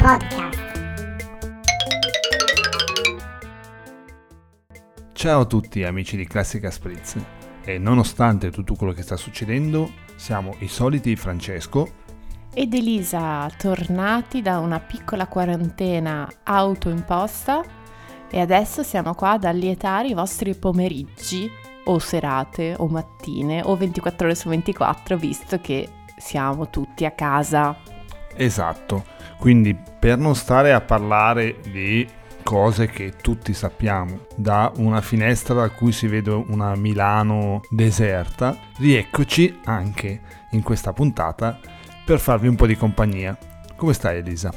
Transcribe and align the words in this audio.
Podcast. 0.00 0.58
Ciao 5.12 5.40
a 5.40 5.44
tutti 5.44 5.84
amici 5.84 6.16
di 6.16 6.26
Classica 6.26 6.70
Spritz 6.70 7.18
e 7.62 7.76
nonostante 7.76 8.50
tutto 8.50 8.76
quello 8.76 8.94
che 8.94 9.02
sta 9.02 9.18
succedendo 9.18 9.92
siamo 10.16 10.54
i 10.60 10.68
soliti 10.68 11.14
Francesco 11.16 11.86
ed 12.54 12.72
Elisa 12.72 13.46
tornati 13.58 14.40
da 14.40 14.58
una 14.58 14.80
piccola 14.80 15.26
quarantena 15.26 16.26
autoimposta 16.44 17.62
e 18.30 18.40
adesso 18.40 18.82
siamo 18.82 19.14
qua 19.14 19.32
ad 19.32 19.44
allietare 19.44 20.08
i 20.08 20.14
vostri 20.14 20.54
pomeriggi 20.54 21.50
o 21.84 21.98
serate 21.98 22.74
o 22.78 22.88
mattine 22.88 23.60
o 23.62 23.76
24 23.76 24.26
ore 24.26 24.34
su 24.34 24.48
24 24.48 25.18
visto 25.18 25.60
che 25.60 25.86
siamo 26.16 26.70
tutti 26.70 27.04
a 27.04 27.10
casa. 27.10 27.76
Esatto, 28.34 29.18
quindi 29.40 29.74
per 29.74 30.18
non 30.18 30.36
stare 30.36 30.70
a 30.74 30.82
parlare 30.82 31.56
di 31.62 32.06
cose 32.42 32.88
che 32.88 33.14
tutti 33.22 33.54
sappiamo, 33.54 34.26
da 34.36 34.70
una 34.76 35.00
finestra 35.00 35.54
da 35.54 35.70
cui 35.70 35.92
si 35.92 36.06
vede 36.06 36.30
una 36.30 36.76
Milano 36.76 37.62
deserta, 37.70 38.54
rieccoci 38.76 39.60
anche 39.64 40.20
in 40.50 40.62
questa 40.62 40.92
puntata 40.92 41.58
per 42.04 42.20
farvi 42.20 42.48
un 42.48 42.56
po' 42.56 42.66
di 42.66 42.76
compagnia. 42.76 43.36
Come 43.76 43.94
stai 43.94 44.18
Elisa? 44.18 44.52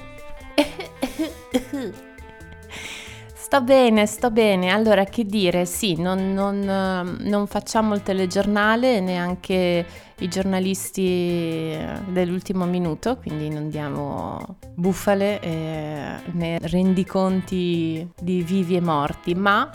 Sto 3.54 3.62
bene, 3.62 4.08
sto 4.08 4.32
bene. 4.32 4.72
Allora, 4.72 5.04
che 5.04 5.26
dire, 5.26 5.66
sì, 5.66 5.96
non, 6.02 6.34
non, 6.34 7.18
non 7.20 7.46
facciamo 7.46 7.94
il 7.94 8.02
telegiornale, 8.02 9.00
neanche 9.00 9.86
i 10.24 10.30
giornalisti 10.30 11.78
dell'ultimo 12.08 12.66
minuto, 12.66 13.18
quindi 13.18 13.50
non 13.50 13.70
diamo 13.70 14.58
bufale 14.74 15.40
eh, 15.42 16.16
né 16.32 16.60
rendiconti 16.62 18.10
di 18.20 18.42
vivi 18.42 18.78
e 18.78 18.82
morti, 18.82 19.36
ma 19.36 19.70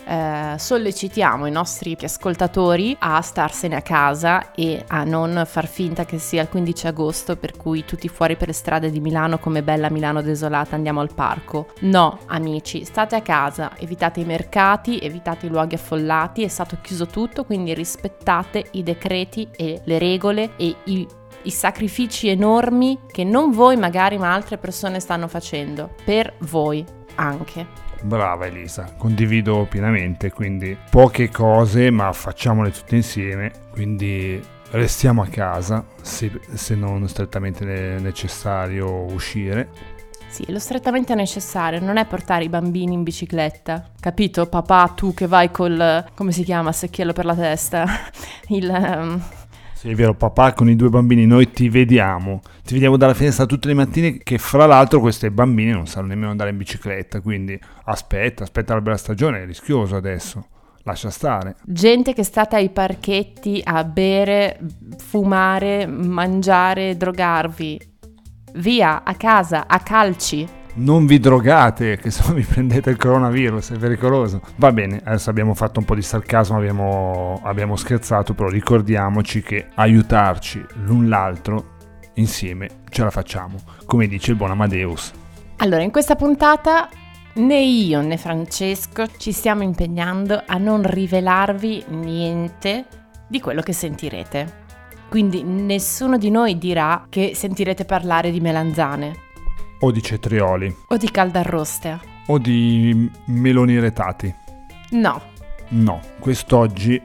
eh, 0.55 0.59
sollecitiamo 0.59 1.47
i 1.47 1.51
nostri 1.51 1.97
ascoltatori 2.01 2.97
a 2.99 3.21
starsene 3.21 3.77
a 3.77 3.83
casa 3.83 4.53
e 4.53 4.83
a 4.89 5.05
non 5.05 5.45
far 5.47 5.67
finta 5.67 6.07
che 6.07 6.19
sia 6.19 6.43
il 6.43 6.49
15 6.49 6.87
agosto 6.87 7.37
per 7.37 7.57
cui 7.57 7.85
tutti 7.85 8.09
fuori 8.09 8.37
per 8.37 8.49
le 8.49 8.55
strade 8.55 8.91
di 8.91 9.01
Milano 9.01 9.39
come 9.39 9.63
bella 9.63 9.91
Milano 9.91 10.23
desolata 10.23 10.75
andiamo 10.75 11.01
al 11.01 11.13
parco. 11.13 11.69
No, 11.81 12.21
amici, 12.27 12.85
state 12.85 13.15
a 13.15 13.21
casa, 13.21 13.73
evitate 13.77 14.21
i 14.21 14.25
mercati, 14.25 14.99
evitate 14.99 15.47
i 15.47 15.51
luoghi 15.51 15.75
affollati, 15.75 16.43
è 16.43 16.49
stato 16.49 16.79
chiuso 16.81 17.07
tutto, 17.07 17.45
quindi 17.45 17.75
rispettate 17.75 18.65
i 18.73 18.83
decreti 18.83 19.47
e 19.55 19.83
le 19.85 19.99
regole 19.99 20.38
e 20.57 20.75
i 20.85 21.07
i 21.43 21.51
sacrifici 21.51 22.29
enormi 22.29 22.99
che 23.11 23.25
non 23.25 23.53
voi 23.53 23.77
magari 23.77 24.19
ma 24.19 24.33
altre 24.33 24.59
persone 24.59 25.01
stanno 25.01 25.29
facendo 25.29 25.95
per 26.05 26.35
voi 26.41 26.85
anche. 27.15 27.87
Brava 28.03 28.47
Elisa, 28.47 28.95
condivido 28.97 29.67
pienamente, 29.69 30.31
quindi 30.31 30.77
poche 30.91 31.31
cose 31.31 31.91
ma 31.91 32.13
facciamole 32.13 32.71
tutte 32.71 32.97
insieme, 32.97 33.51
quindi 33.71 34.41
restiamo 34.71 35.23
a 35.23 35.27
casa 35.27 35.85
se, 36.01 36.31
se 36.53 36.75
non 36.77 37.09
strettamente 37.09 37.65
necessario 37.65 39.05
uscire. 39.13 39.97
Sì, 40.29 40.45
lo 40.53 40.59
strettamente 40.59 41.15
necessario 41.15 41.81
non 41.81 41.97
è 41.97 42.05
portare 42.05 42.45
i 42.45 42.49
bambini 42.49 42.93
in 42.93 43.03
bicicletta, 43.03 43.91
capito? 43.99 44.47
Papà, 44.47 44.93
tu 44.95 45.15
che 45.15 45.27
vai 45.27 45.51
col, 45.51 46.05
come 46.15 46.33
si 46.33 46.45
chiama, 46.45 46.71
secchiello 46.71 47.13
per 47.13 47.25
la 47.25 47.35
testa, 47.35 47.87
il... 48.49 48.69
Um, 48.69 49.23
sì, 49.79 49.91
è 49.91 49.95
vero, 49.95 50.13
papà 50.13 50.55
con 50.55 50.69
i 50.69 50.75
due 50.75 50.89
bambini, 50.89 51.25
noi 51.25 51.53
ti 51.53 51.69
vediamo, 51.69 52.41
ti 52.65 52.75
vediamo 52.75 52.97
dalla 52.97 53.15
finestra 53.15 53.47
tutte 53.47 53.69
le 53.69 53.75
mattine 53.75 54.19
che 54.19 54.37
fra 54.37 54.67
l'altro 54.67 54.99
questi 54.99 55.31
bambini 55.31 55.71
non 55.71 55.87
sanno 55.87 56.09
nemmeno 56.09 56.33
andare 56.33 56.51
in 56.51 56.57
bicicletta, 56.57 57.21
quindi 57.21 57.57
aspetta, 57.85 58.43
aspetta 58.43 58.75
la 58.75 58.81
bella 58.81 58.97
stagione, 58.97 59.45
è 59.45 59.47
rischioso 59.47 59.95
adesso. 59.95 60.49
Lascia 60.83 61.11
stare. 61.11 61.55
Gente 61.65 62.13
che 62.13 62.23
è 62.23 62.25
stata 62.25 62.57
ai 62.57 62.71
parchetti 62.71 63.61
a 63.63 63.85
bere, 63.85 64.59
fumare, 64.97 65.87
mangiare, 65.87 66.97
drogarvi. 66.97 67.81
Via, 68.55 69.05
a 69.05 69.15
casa, 69.15 69.69
a 69.69 69.79
calci 69.79 70.45
non 70.75 71.07
vi 71.07 71.19
drogate, 71.19 71.97
che 72.01 72.11
se 72.11 72.23
no 72.27 72.35
vi 72.35 72.43
prendete 72.43 72.91
il 72.91 72.97
coronavirus, 72.97 73.73
è 73.73 73.79
pericoloso. 73.79 74.41
Va 74.57 74.73
bene, 74.73 75.01
adesso 75.05 75.31
abbiamo 75.31 75.55
fatto 75.55 75.81
un 75.81 75.85
po' 75.85 75.95
di 75.95 76.03
sarcasmo, 76.03 76.57
abbiamo, 76.57 77.41
abbiamo 77.43 77.77
scherzato, 77.77 78.35
però 78.35 78.49
ricordiamoci 78.49 79.43
che 79.43 79.67
aiutarci 79.75 80.65
l'un 80.85 81.09
l'altro 81.09 81.77
insieme 82.15 82.69
ce 82.89 83.03
la 83.03 83.11
facciamo, 83.11 83.57
come 83.87 84.07
dice 84.07 84.33
il 84.33 84.37
buon 84.37 84.51
Amadeus. 84.51 85.13
Allora, 85.59 85.83
in 85.83 85.91
questa 85.91 86.15
puntata 86.15 86.89
né 87.35 87.61
io 87.61 88.01
né 88.01 88.17
Francesco 88.17 89.07
ci 89.17 89.33
stiamo 89.33 89.63
impegnando 89.63 90.43
a 90.45 90.57
non 90.57 90.83
rivelarvi 90.83 91.85
niente 91.89 92.87
di 93.29 93.41
quello 93.41 93.61
che 93.61 93.73
sentirete. 93.73 94.67
Quindi 95.09 95.43
nessuno 95.43 96.19
di 96.19 96.31
noi 96.31 96.59
dirà 96.59 97.07
che 97.09 97.33
sentirete 97.35 97.85
parlare 97.85 98.31
di 98.31 98.41
melanzane, 98.41 99.28
o 99.81 99.91
di 99.91 100.03
cetrioli. 100.03 100.75
O 100.89 100.97
di 100.97 101.11
caldarroste. 101.11 102.01
O 102.27 102.39
di 102.39 103.11
meloni 103.27 103.79
retati. 103.79 104.35
No. 104.91 105.21
No, 105.69 106.01
quest'oggi 106.19 107.01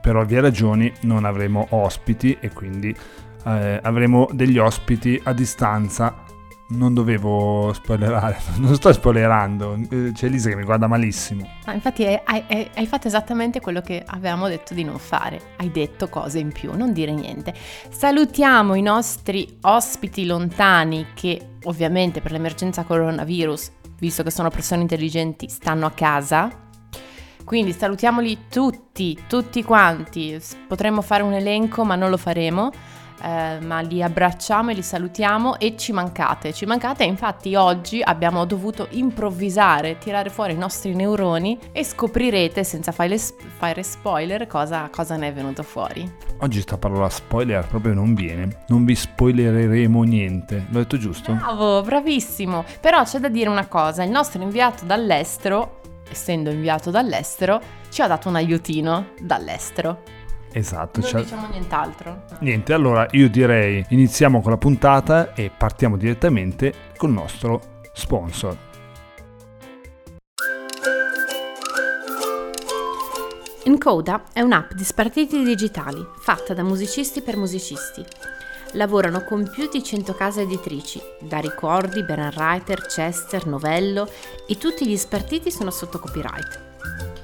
per 0.00 0.16
ovvie 0.16 0.40
ragioni 0.40 0.92
non 1.02 1.24
avremo 1.24 1.66
ospiti 1.70 2.36
e 2.40 2.50
quindi 2.50 2.94
eh, 3.44 3.80
avremo 3.82 4.28
degli 4.32 4.58
ospiti 4.58 5.20
a 5.24 5.32
distanza 5.32 6.25
non 6.68 6.94
dovevo 6.94 7.72
spoilerare, 7.72 8.38
non 8.56 8.74
sto 8.74 8.92
spoilerando, 8.92 9.78
eh, 9.88 10.10
c'è 10.12 10.26
Elisa 10.26 10.48
che 10.48 10.56
mi 10.56 10.64
guarda 10.64 10.86
malissimo. 10.86 11.48
Ah, 11.64 11.74
infatti 11.74 12.04
hai, 12.04 12.20
hai, 12.24 12.70
hai, 12.74 12.86
fatto 12.86 13.06
esattamente 13.06 13.60
quello 13.60 13.80
che 13.80 14.02
avevamo 14.04 14.48
detto 14.48 14.74
di 14.74 14.82
non 14.82 14.98
fare, 14.98 15.40
hai 15.58 15.70
detto 15.70 16.08
cose 16.08 16.38
in 16.38 16.50
più, 16.50 16.74
non 16.74 16.92
dire 16.92 17.12
niente. 17.12 17.54
Salutiamo 17.88 18.74
i 18.74 18.82
nostri 18.82 19.58
ospiti 19.62 20.26
lontani 20.26 21.08
che 21.14 21.54
ovviamente 21.64 22.20
per 22.20 22.32
l'emergenza 22.32 22.82
coronavirus, 22.84 23.70
visto 23.98 24.22
che 24.22 24.30
sono 24.30 24.50
persone 24.50 24.82
intelligenti, 24.82 25.48
stanno 25.48 25.86
a 25.86 25.90
casa. 25.90 26.64
Quindi 27.44 27.72
salutiamoli 27.72 28.46
tutti, 28.50 29.16
tutti 29.28 29.62
quanti. 29.62 30.36
Potremmo 30.66 31.00
fare 31.00 31.22
un 31.22 31.32
elenco 31.32 31.84
ma 31.84 31.94
non 31.94 32.10
lo 32.10 32.16
faremo 32.16 32.72
eh, 33.22 33.58
ma 33.60 33.80
li 33.80 34.02
abbracciamo 34.02 34.70
e 34.70 34.74
li 34.74 34.82
salutiamo 34.82 35.58
e 35.58 35.76
ci 35.76 35.92
mancate, 35.92 36.52
ci 36.52 36.66
mancate 36.66 37.04
infatti 37.04 37.54
oggi 37.54 38.02
abbiamo 38.02 38.44
dovuto 38.44 38.88
improvvisare, 38.90 39.98
tirare 39.98 40.30
fuori 40.30 40.52
i 40.52 40.56
nostri 40.56 40.94
neuroni 40.94 41.58
e 41.72 41.84
scoprirete 41.84 42.64
senza 42.64 42.92
fare, 42.92 43.18
fare 43.18 43.82
spoiler 43.82 44.46
cosa, 44.46 44.88
cosa 44.90 45.16
ne 45.16 45.28
è 45.28 45.32
venuto 45.32 45.62
fuori. 45.62 46.10
Oggi 46.40 46.60
sta 46.60 46.76
parola 46.76 47.08
spoiler 47.08 47.66
proprio 47.66 47.94
non 47.94 48.14
viene, 48.14 48.64
non 48.68 48.84
vi 48.84 48.94
spoilereremo 48.94 50.02
niente, 50.02 50.66
l'ho 50.68 50.78
detto 50.80 50.98
giusto? 50.98 51.32
Bravo, 51.32 51.82
bravissimo, 51.82 52.64
però 52.80 53.02
c'è 53.04 53.18
da 53.18 53.28
dire 53.28 53.48
una 53.48 53.66
cosa, 53.66 54.02
il 54.02 54.10
nostro 54.10 54.42
inviato 54.42 54.84
dall'estero 54.84 55.80
essendo 56.10 56.50
inviato 56.50 56.90
dall'estero, 56.90 57.60
ci 57.90 58.02
ha 58.02 58.06
dato 58.06 58.28
un 58.28 58.36
aiutino 58.36 59.08
dall'estero. 59.20 60.02
Esatto. 60.56 61.00
Non 61.00 61.08
cioè... 61.10 61.22
diciamo 61.22 61.48
nient'altro. 61.48 62.24
Niente, 62.40 62.72
allora 62.72 63.06
io 63.10 63.28
direi 63.28 63.84
iniziamo 63.90 64.40
con 64.40 64.52
la 64.52 64.56
puntata 64.56 65.34
e 65.34 65.50
partiamo 65.54 65.98
direttamente 65.98 66.72
col 66.96 67.10
nostro 67.10 67.80
sponsor. 67.92 68.56
Encoda 73.64 74.22
è 74.32 74.40
un'app 74.40 74.72
di 74.72 74.84
spartiti 74.84 75.42
digitali 75.42 76.02
fatta 76.20 76.54
da 76.54 76.62
musicisti 76.62 77.20
per 77.20 77.36
musicisti. 77.36 78.02
Lavorano 78.72 79.24
con 79.24 79.48
più 79.50 79.68
di 79.70 79.82
100 79.82 80.14
case 80.14 80.42
editrici, 80.42 81.00
da 81.20 81.38
Ricordi, 81.38 82.02
Beren 82.02 82.32
Writer, 82.34 82.86
Chester, 82.86 83.46
Novello 83.46 84.08
e 84.46 84.56
tutti 84.56 84.86
gli 84.86 84.96
spartiti 84.96 85.50
sono 85.50 85.70
sotto 85.70 85.98
copyright. 85.98 87.15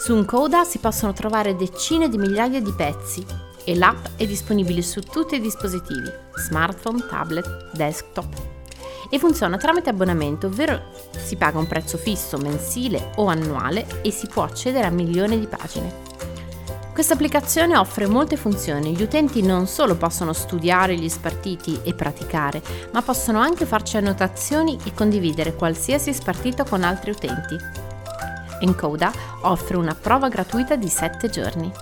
Su 0.00 0.14
Uncoda 0.14 0.64
si 0.64 0.78
possono 0.78 1.12
trovare 1.12 1.56
decine 1.56 2.08
di 2.08 2.16
migliaia 2.16 2.62
di 2.62 2.72
pezzi 2.72 3.22
e 3.64 3.76
l'app 3.76 4.06
è 4.16 4.26
disponibile 4.26 4.80
su 4.80 5.00
tutti 5.00 5.34
i 5.34 5.40
dispositivi, 5.42 6.10
smartphone, 6.36 7.06
tablet, 7.06 7.70
desktop. 7.74 8.34
E 9.10 9.18
funziona 9.18 9.58
tramite 9.58 9.90
abbonamento, 9.90 10.46
ovvero 10.46 10.84
si 11.22 11.36
paga 11.36 11.58
un 11.58 11.66
prezzo 11.66 11.98
fisso 11.98 12.38
mensile 12.38 13.10
o 13.16 13.26
annuale 13.26 14.00
e 14.00 14.10
si 14.10 14.26
può 14.26 14.42
accedere 14.42 14.86
a 14.86 14.90
milioni 14.90 15.38
di 15.38 15.46
pagine. 15.46 16.08
Questa 16.94 17.12
applicazione 17.12 17.76
offre 17.76 18.06
molte 18.06 18.38
funzioni, 18.38 18.96
gli 18.96 19.02
utenti 19.02 19.42
non 19.42 19.66
solo 19.66 19.96
possono 19.96 20.32
studiare 20.32 20.96
gli 20.96 21.10
spartiti 21.10 21.78
e 21.82 21.92
praticare, 21.92 22.62
ma 22.92 23.02
possono 23.02 23.38
anche 23.38 23.66
farci 23.66 23.98
annotazioni 23.98 24.78
e 24.82 24.94
condividere 24.94 25.54
qualsiasi 25.54 26.14
spartito 26.14 26.64
con 26.64 26.84
altri 26.84 27.10
utenti. 27.10 27.79
Encoda 28.60 29.10
offre 29.42 29.76
una 29.76 29.94
prova 29.94 30.28
gratuita 30.28 30.76
di 30.76 30.88
7 30.88 31.28
giorni. 31.28 31.72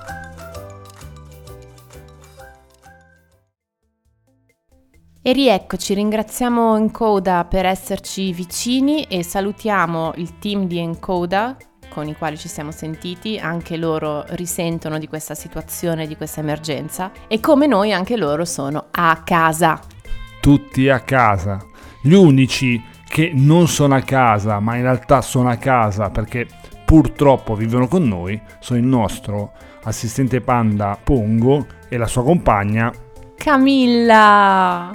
E 5.21 5.33
rieccoci, 5.33 5.95
ringraziamo 5.95 6.77
Encoda 6.77 7.45
per 7.45 7.67
esserci 7.67 8.33
vicini 8.33 9.03
e 9.03 9.23
salutiamo 9.23 10.13
il 10.17 10.39
team 10.39 10.67
di 10.67 10.79
Encoda 10.79 11.57
con 11.89 12.07
i 12.07 12.17
quali 12.17 12.39
ci 12.39 12.49
siamo 12.49 12.71
sentiti, 12.71 13.39
anche 13.39 13.77
loro 13.77 14.25
risentono 14.29 14.99
di 14.99 15.09
questa 15.09 15.35
situazione, 15.35 16.07
di 16.07 16.17
questa 16.17 16.41
emergenza 16.41 17.11
e 17.27 17.41
come 17.41 17.67
noi 17.67 17.93
anche 17.93 18.17
loro 18.17 18.45
sono 18.45 18.87
a 18.91 19.21
casa. 19.25 19.81
Tutti 20.41 20.89
a 20.89 21.01
casa. 21.01 21.59
Gli 22.01 22.13
unici 22.13 22.81
che 23.09 23.33
non 23.35 23.67
sono 23.67 23.97
a 23.97 24.03
casa, 24.03 24.61
ma 24.61 24.77
in 24.77 24.83
realtà 24.83 25.21
sono 25.21 25.49
a 25.49 25.57
casa 25.57 26.11
perché 26.11 26.47
purtroppo 26.89 27.55
vivono 27.55 27.87
con 27.87 28.09
noi, 28.09 28.41
sono 28.61 28.79
il 28.79 28.87
nostro 28.87 29.53
assistente 29.83 30.41
panda 30.41 30.99
Pongo 31.03 31.67
e 31.87 31.99
la 31.99 32.07
sua 32.07 32.23
compagna 32.23 32.91
Camilla 33.37 34.91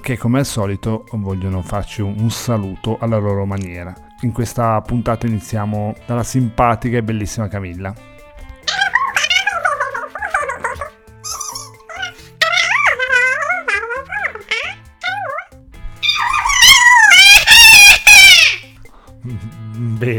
che 0.00 0.18
come 0.18 0.40
al 0.40 0.44
solito 0.44 1.04
vogliono 1.12 1.62
farci 1.62 2.02
un, 2.02 2.30
saluto 2.30 2.96
alla 3.00 3.18
loro 3.18 3.44
maniera. 3.44 3.94
In 4.22 4.32
questa 4.32 4.80
puntata 4.80 5.26
iniziamo 5.26 5.94
dalla 6.04 6.22
simpatica 6.22 6.96
e 6.96 7.02
bellissima 7.02 7.48
Camilla. 7.48 7.92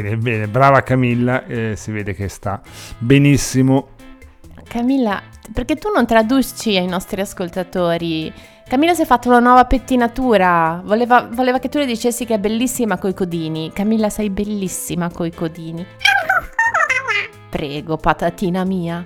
Bene, 0.08 0.18
bene, 0.18 0.48
brava 0.48 0.84
Camilla, 0.84 1.46
eh, 1.46 1.76
si 1.76 1.92
vede 1.92 2.14
che 2.14 2.30
sta 2.30 2.62
benissimo. 2.98 3.90
Camilla, 4.64 5.22
perché 5.54 5.76
tu 5.76 5.90
non 5.94 6.06
traduci 6.06 6.78
ai 6.78 6.88
nostri 6.88 7.20
ascoltatori 7.20 8.32
Camilla 8.68 8.94
si 8.94 9.04
è 9.04 9.06
fatta 9.06 9.30
una 9.30 9.40
nuova 9.40 9.66
pettinatura. 9.66 10.82
Voleva, 10.84 11.28
voleva, 11.32 11.58
che 11.58 11.70
tu 11.70 11.78
le 11.78 11.86
dicessi 11.86 12.26
che 12.26 12.34
è 12.34 12.40
bellissima 12.40 12.98
coi 12.98 13.14
codini. 13.14 13.72
Camilla, 13.74 14.10
sei 14.10 14.30
bellissima 14.30 15.10
coi 15.10 15.32
codini. 15.32 15.86
Prego, 17.50 17.96
patatina 17.96 18.66
mia. 18.66 19.06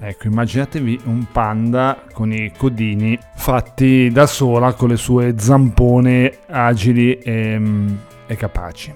Ecco, 0.00 0.28
immaginatevi 0.28 1.00
un 1.06 1.26
panda 1.30 2.04
con 2.12 2.32
i 2.32 2.52
codini 2.56 3.18
fatti 3.34 4.10
da 4.12 4.26
sola 4.26 4.72
con 4.74 4.90
le 4.90 4.96
sue 4.96 5.34
zampone 5.36 6.38
agili 6.46 7.18
e, 7.18 7.60
e 8.28 8.36
capaci. 8.36 8.94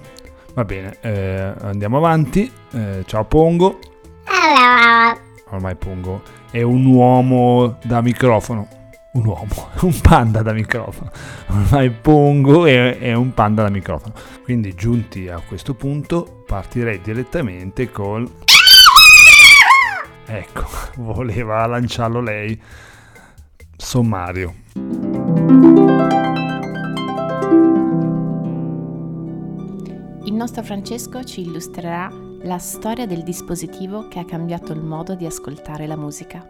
Va 0.53 0.65
bene, 0.65 0.97
eh, 1.01 1.53
andiamo 1.61 1.97
avanti. 1.97 2.51
Eh, 2.71 3.03
ciao 3.05 3.25
Pongo. 3.25 3.79
Ormai 5.49 5.75
Pongo 5.75 6.21
è 6.51 6.61
un 6.61 6.85
uomo 6.85 7.77
da 7.83 8.01
microfono 8.01 8.81
un 9.13 9.25
uomo, 9.25 9.69
un 9.81 9.99
panda 10.01 10.41
da 10.41 10.53
microfono. 10.53 11.11
Ormai 11.47 11.89
Pongo 11.89 12.65
è, 12.65 12.97
è, 12.97 13.13
un 13.13 13.33
panda 13.33 13.63
da 13.63 13.69
microfono. 13.69 14.13
Quindi 14.43 14.73
giunti 14.75 15.27
a 15.27 15.41
questo 15.45 15.73
punto 15.73 16.43
partirei 16.45 17.01
direttamente 17.01 17.91
col... 17.91 18.29
Ecco, 20.25 20.65
voleva 20.97 21.65
lanciarlo 21.65 22.21
lei. 22.21 22.59
Sommario. 23.75 25.12
Il 30.33 30.39
nostro 30.39 30.63
Francesco 30.63 31.23
ci 31.23 31.41
illustrerà 31.41 32.11
la 32.41 32.57
storia 32.57 33.05
del 33.05 33.21
dispositivo 33.21 34.07
che 34.07 34.17
ha 34.17 34.25
cambiato 34.25 34.73
il 34.73 34.81
modo 34.81 35.13
di 35.13 35.27
ascoltare 35.27 35.85
la 35.85 35.95
musica 35.95 36.49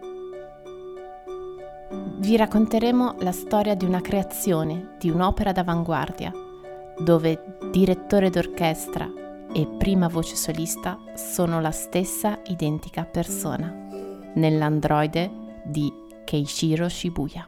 vi 2.24 2.38
racconteremo 2.38 3.18
la 3.20 3.34
storia 3.34 3.76
di 3.76 3.84
una 3.84 4.00
creazione, 4.00 4.96
di 4.98 5.10
un'opera 5.10 5.52
d'avanguardia, 5.52 6.32
dove 7.00 7.58
direttore 7.70 8.30
d'orchestra 8.30 9.12
e 9.52 9.68
prima 9.68 10.08
voce 10.08 10.38
solista 10.38 10.98
sono 11.16 11.60
la 11.60 11.72
stessa 11.72 12.40
identica 12.46 13.04
persona, 13.04 13.70
nell'androide 14.36 15.30
di 15.66 15.92
Keishiro 16.24 16.88
Shibuya. 16.88 17.46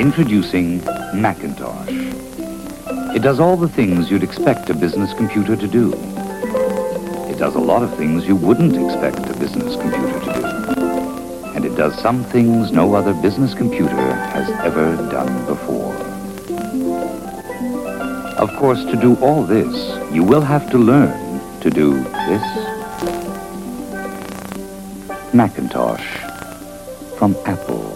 Introducing 0.00 0.82
Macintosh. 1.12 1.90
It 3.14 3.20
does 3.20 3.38
all 3.38 3.58
the 3.58 3.68
things 3.68 4.10
you'd 4.10 4.22
expect 4.22 4.70
a 4.70 4.74
business 4.74 5.12
computer 5.12 5.56
to 5.56 5.68
do. 5.68 5.92
It 7.28 7.36
does 7.36 7.54
a 7.54 7.58
lot 7.58 7.82
of 7.82 7.94
things 7.98 8.26
you 8.26 8.34
wouldn't 8.34 8.74
expect 8.74 9.18
a 9.28 9.38
business 9.38 9.76
computer 9.76 10.20
to 10.20 10.40
do. 10.40 10.46
And 11.54 11.66
it 11.66 11.76
does 11.76 12.00
some 12.00 12.24
things 12.24 12.72
no 12.72 12.94
other 12.94 13.12
business 13.12 13.52
computer 13.52 14.14
has 14.34 14.48
ever 14.64 14.96
done 15.10 15.44
before. 15.44 15.94
Of 18.38 18.56
course, 18.56 18.82
to 18.86 18.96
do 18.96 19.16
all 19.16 19.42
this, 19.42 19.74
you 20.10 20.24
will 20.24 20.40
have 20.40 20.70
to 20.70 20.78
learn 20.78 21.60
to 21.60 21.68
do 21.68 22.02
this. 22.02 22.42
Macintosh 25.34 26.06
from 27.18 27.36
Apple. 27.44 27.89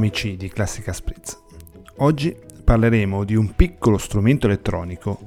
Amici 0.00 0.38
di 0.38 0.48
Classica 0.48 0.94
Spritz. 0.94 1.38
Oggi 1.98 2.34
parleremo 2.64 3.22
di 3.24 3.34
un 3.34 3.54
piccolo 3.54 3.98
strumento 3.98 4.46
elettronico, 4.46 5.18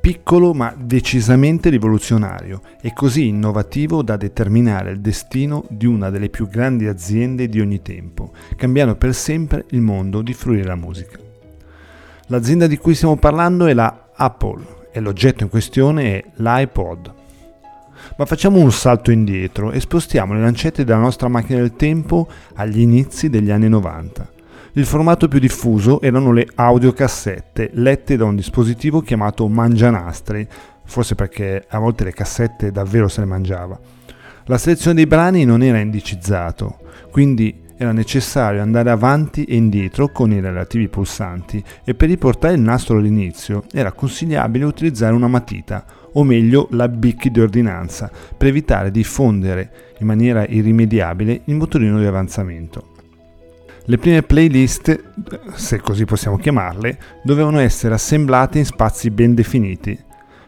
piccolo 0.00 0.54
ma 0.54 0.72
decisamente 0.78 1.70
rivoluzionario 1.70 2.60
e 2.80 2.92
così 2.92 3.26
innovativo 3.26 4.02
da 4.02 4.16
determinare 4.16 4.92
il 4.92 5.00
destino 5.00 5.64
di 5.68 5.86
una 5.86 6.08
delle 6.08 6.28
più 6.28 6.46
grandi 6.46 6.86
aziende 6.86 7.48
di 7.48 7.60
ogni 7.60 7.82
tempo, 7.82 8.30
cambiando 8.54 8.94
per 8.94 9.12
sempre 9.12 9.64
il 9.70 9.80
mondo 9.80 10.22
di 10.22 10.34
fruire 10.34 10.64
la 10.64 10.76
musica. 10.76 11.18
L'azienda 12.26 12.68
di 12.68 12.76
cui 12.76 12.94
stiamo 12.94 13.16
parlando 13.16 13.66
è 13.66 13.74
la 13.74 14.10
Apple 14.14 14.64
e 14.92 15.00
l'oggetto 15.00 15.42
in 15.42 15.50
questione 15.50 16.20
è 16.20 16.24
l'iPod. 16.36 17.14
Ma 18.16 18.26
facciamo 18.26 18.58
un 18.58 18.72
salto 18.72 19.10
indietro 19.10 19.70
e 19.70 19.80
spostiamo 19.80 20.34
le 20.34 20.40
lancette 20.40 20.84
della 20.84 20.98
nostra 20.98 21.28
macchina 21.28 21.60
del 21.60 21.74
tempo 21.76 22.28
agli 22.54 22.80
inizi 22.80 23.28
degli 23.28 23.50
anni 23.50 23.68
90. 23.68 24.30
Il 24.74 24.86
formato 24.86 25.28
più 25.28 25.38
diffuso 25.38 26.00
erano 26.00 26.32
le 26.32 26.48
audiocassette, 26.54 27.70
lette 27.74 28.16
da 28.16 28.24
un 28.24 28.36
dispositivo 28.36 29.02
chiamato 29.02 29.46
mangianastri, 29.46 30.48
forse 30.84 31.14
perché 31.14 31.64
a 31.68 31.78
volte 31.78 32.04
le 32.04 32.12
cassette 32.12 32.72
davvero 32.72 33.08
se 33.08 33.20
le 33.20 33.26
mangiava. 33.26 33.78
La 34.46 34.58
selezione 34.58 34.96
dei 34.96 35.06
brani 35.06 35.44
non 35.44 35.62
era 35.62 35.78
indicizzato, 35.78 36.78
quindi 37.10 37.62
era 37.76 37.92
necessario 37.92 38.62
andare 38.62 38.90
avanti 38.90 39.44
e 39.44 39.56
indietro 39.56 40.08
con 40.08 40.32
i 40.32 40.40
relativi 40.40 40.88
pulsanti 40.88 41.62
e 41.84 41.94
per 41.94 42.08
riportare 42.08 42.54
il 42.54 42.60
nastro 42.60 42.96
all'inizio 42.96 43.64
era 43.72 43.92
consigliabile 43.92 44.64
utilizzare 44.64 45.14
una 45.14 45.28
matita 45.28 45.84
o 46.12 46.24
meglio 46.24 46.68
la 46.70 46.88
BIC 46.88 47.28
di 47.28 47.40
ordinanza, 47.40 48.10
per 48.36 48.48
evitare 48.48 48.90
di 48.90 49.04
fondere 49.04 49.70
in 49.98 50.06
maniera 50.06 50.46
irrimediabile 50.46 51.42
il 51.44 51.54
motorino 51.54 51.98
di 51.98 52.06
avanzamento. 52.06 52.90
Le 53.86 53.98
prime 53.98 54.22
playlist, 54.22 55.02
se 55.54 55.80
così 55.80 56.04
possiamo 56.04 56.36
chiamarle, 56.36 56.98
dovevano 57.24 57.58
essere 57.58 57.94
assemblate 57.94 58.58
in 58.58 58.64
spazi 58.64 59.10
ben 59.10 59.34
definiti, 59.34 59.98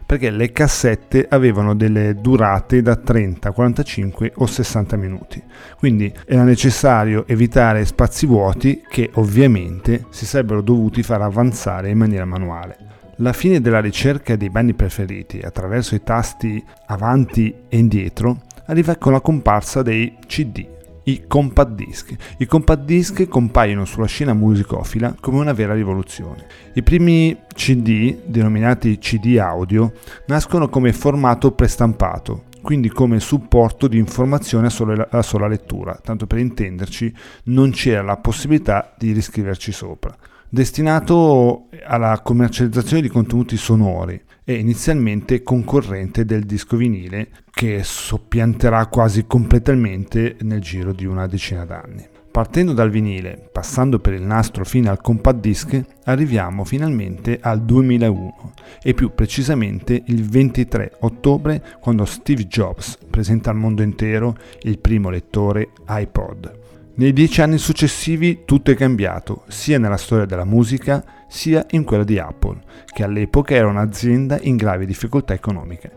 perché 0.05 0.29
le 0.29 0.51
cassette 0.51 1.25
avevano 1.27 1.75
delle 1.75 2.15
durate 2.15 2.81
da 2.81 2.95
30, 2.95 3.51
45 3.51 4.33
o 4.35 4.45
60 4.45 4.95
minuti. 4.97 5.43
Quindi 5.77 6.13
era 6.25 6.43
necessario 6.43 7.27
evitare 7.27 7.83
spazi 7.85 8.25
vuoti 8.25 8.81
che 8.87 9.09
ovviamente 9.15 10.05
si 10.11 10.25
sarebbero 10.25 10.61
dovuti 10.61 11.01
far 11.01 11.21
avanzare 11.21 11.89
in 11.89 11.97
maniera 11.97 12.25
manuale. 12.25 12.77
La 13.19 13.31
fine 13.31 13.61
della 13.61 13.79
ricerca 13.79 14.35
dei 14.35 14.49
brani 14.49 14.73
preferiti 14.73 15.39
attraverso 15.39 15.95
i 15.95 16.03
tasti 16.03 16.61
avanti 16.87 17.53
e 17.69 17.77
indietro 17.77 18.41
arriva 18.65 18.97
con 18.97 19.13
la 19.13 19.21
comparsa 19.21 19.81
dei 19.81 20.17
CD, 20.27 20.67
i 21.03 21.23
compact 21.25 21.71
disc. 21.71 22.13
I 22.39 22.45
compact 22.45 22.83
disc 22.83 23.25
compaiono 23.29 23.85
sulla 23.85 24.05
scena 24.05 24.33
musicofila 24.33 25.15
come 25.21 25.39
una 25.39 25.53
vera 25.53 25.73
rivoluzione. 25.73 26.45
I 26.73 26.83
primi 26.83 27.37
CD, 27.53 28.17
denominati 28.25 28.97
CD 28.97 29.37
audio, 29.39 29.93
nascono 30.27 30.67
come 30.67 30.91
formato 30.91 31.53
prestampato, 31.53 32.47
quindi 32.61 32.89
come 32.89 33.21
supporto 33.21 33.87
di 33.87 33.97
informazione 33.97 34.67
alla 35.09 35.21
sola 35.21 35.47
lettura, 35.47 35.97
tanto 36.03 36.27
per 36.27 36.39
intenderci 36.39 37.15
non 37.45 37.71
c'era 37.71 38.01
la 38.01 38.17
possibilità 38.17 38.93
di 38.97 39.13
riscriverci 39.13 39.71
sopra 39.71 40.13
destinato 40.49 41.67
alla 41.85 42.21
commercializzazione 42.21 43.01
di 43.01 43.09
contenuti 43.09 43.57
sonori 43.57 44.21
e 44.43 44.55
inizialmente 44.55 45.41
concorrente 45.41 46.23
del 46.23 46.45
disco 46.45 46.77
vinile 46.77 47.29
che 47.51 47.81
soppianterà 47.83 48.85
quasi 48.87 49.25
completamente 49.25 50.37
nel 50.41 50.61
giro 50.61 50.93
di 50.93 51.05
una 51.05 51.27
decina 51.27 51.65
d'anni. 51.65 52.07
Partendo 52.35 52.73
dal 52.73 52.89
vinile, 52.89 53.49
passando 53.49 53.99
per 53.99 54.11
il 54.11 54.21
nastro 54.21 54.65
fino 54.65 54.91
al 54.91 54.99
compact 54.99 55.39
disc, 55.39 55.81
arriviamo 56.03 56.65
finalmente 56.65 57.39
al 57.41 57.63
2001 57.63 58.53
e 58.83 58.93
più 58.93 59.13
precisamente 59.15 60.03
il 60.07 60.27
23 60.27 60.97
ottobre 60.99 61.63
quando 61.79 62.03
Steve 62.03 62.45
Jobs 62.45 62.97
presenta 63.09 63.51
al 63.51 63.55
mondo 63.55 63.83
intero 63.83 64.35
il 64.63 64.79
primo 64.79 65.09
lettore 65.09 65.69
iPod. 65.87 66.63
Nei 66.97 67.11
dieci 67.11 67.41
anni 67.41 67.57
successivi 67.57 68.43
tutto 68.45 68.71
è 68.71 68.75
cambiato, 68.75 69.43
sia 69.47 69.77
nella 69.77 69.97
storia 69.97 70.23
della 70.23 70.45
musica 70.45 71.03
sia 71.27 71.65
in 71.71 71.83
quella 71.83 72.05
di 72.05 72.17
Apple, 72.17 72.61
che 72.85 73.03
all'epoca 73.03 73.53
era 73.53 73.67
un'azienda 73.67 74.39
in 74.43 74.55
gravi 74.55 74.85
difficoltà 74.85 75.33
economiche. 75.33 75.91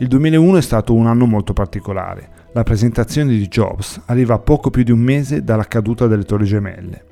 Il 0.00 0.06
2001 0.08 0.58
è 0.58 0.60
stato 0.60 0.92
un 0.92 1.06
anno 1.06 1.24
molto 1.24 1.54
particolare. 1.54 2.28
La 2.52 2.62
presentazione 2.62 3.30
di 3.30 3.48
Jobs 3.48 4.02
arriva 4.04 4.34
a 4.34 4.38
poco 4.38 4.68
più 4.68 4.82
di 4.82 4.92
un 4.92 5.00
mese 5.00 5.42
dalla 5.42 5.64
caduta 5.64 6.06
delle 6.06 6.24
Torri 6.24 6.44
Gemelle. 6.44 7.04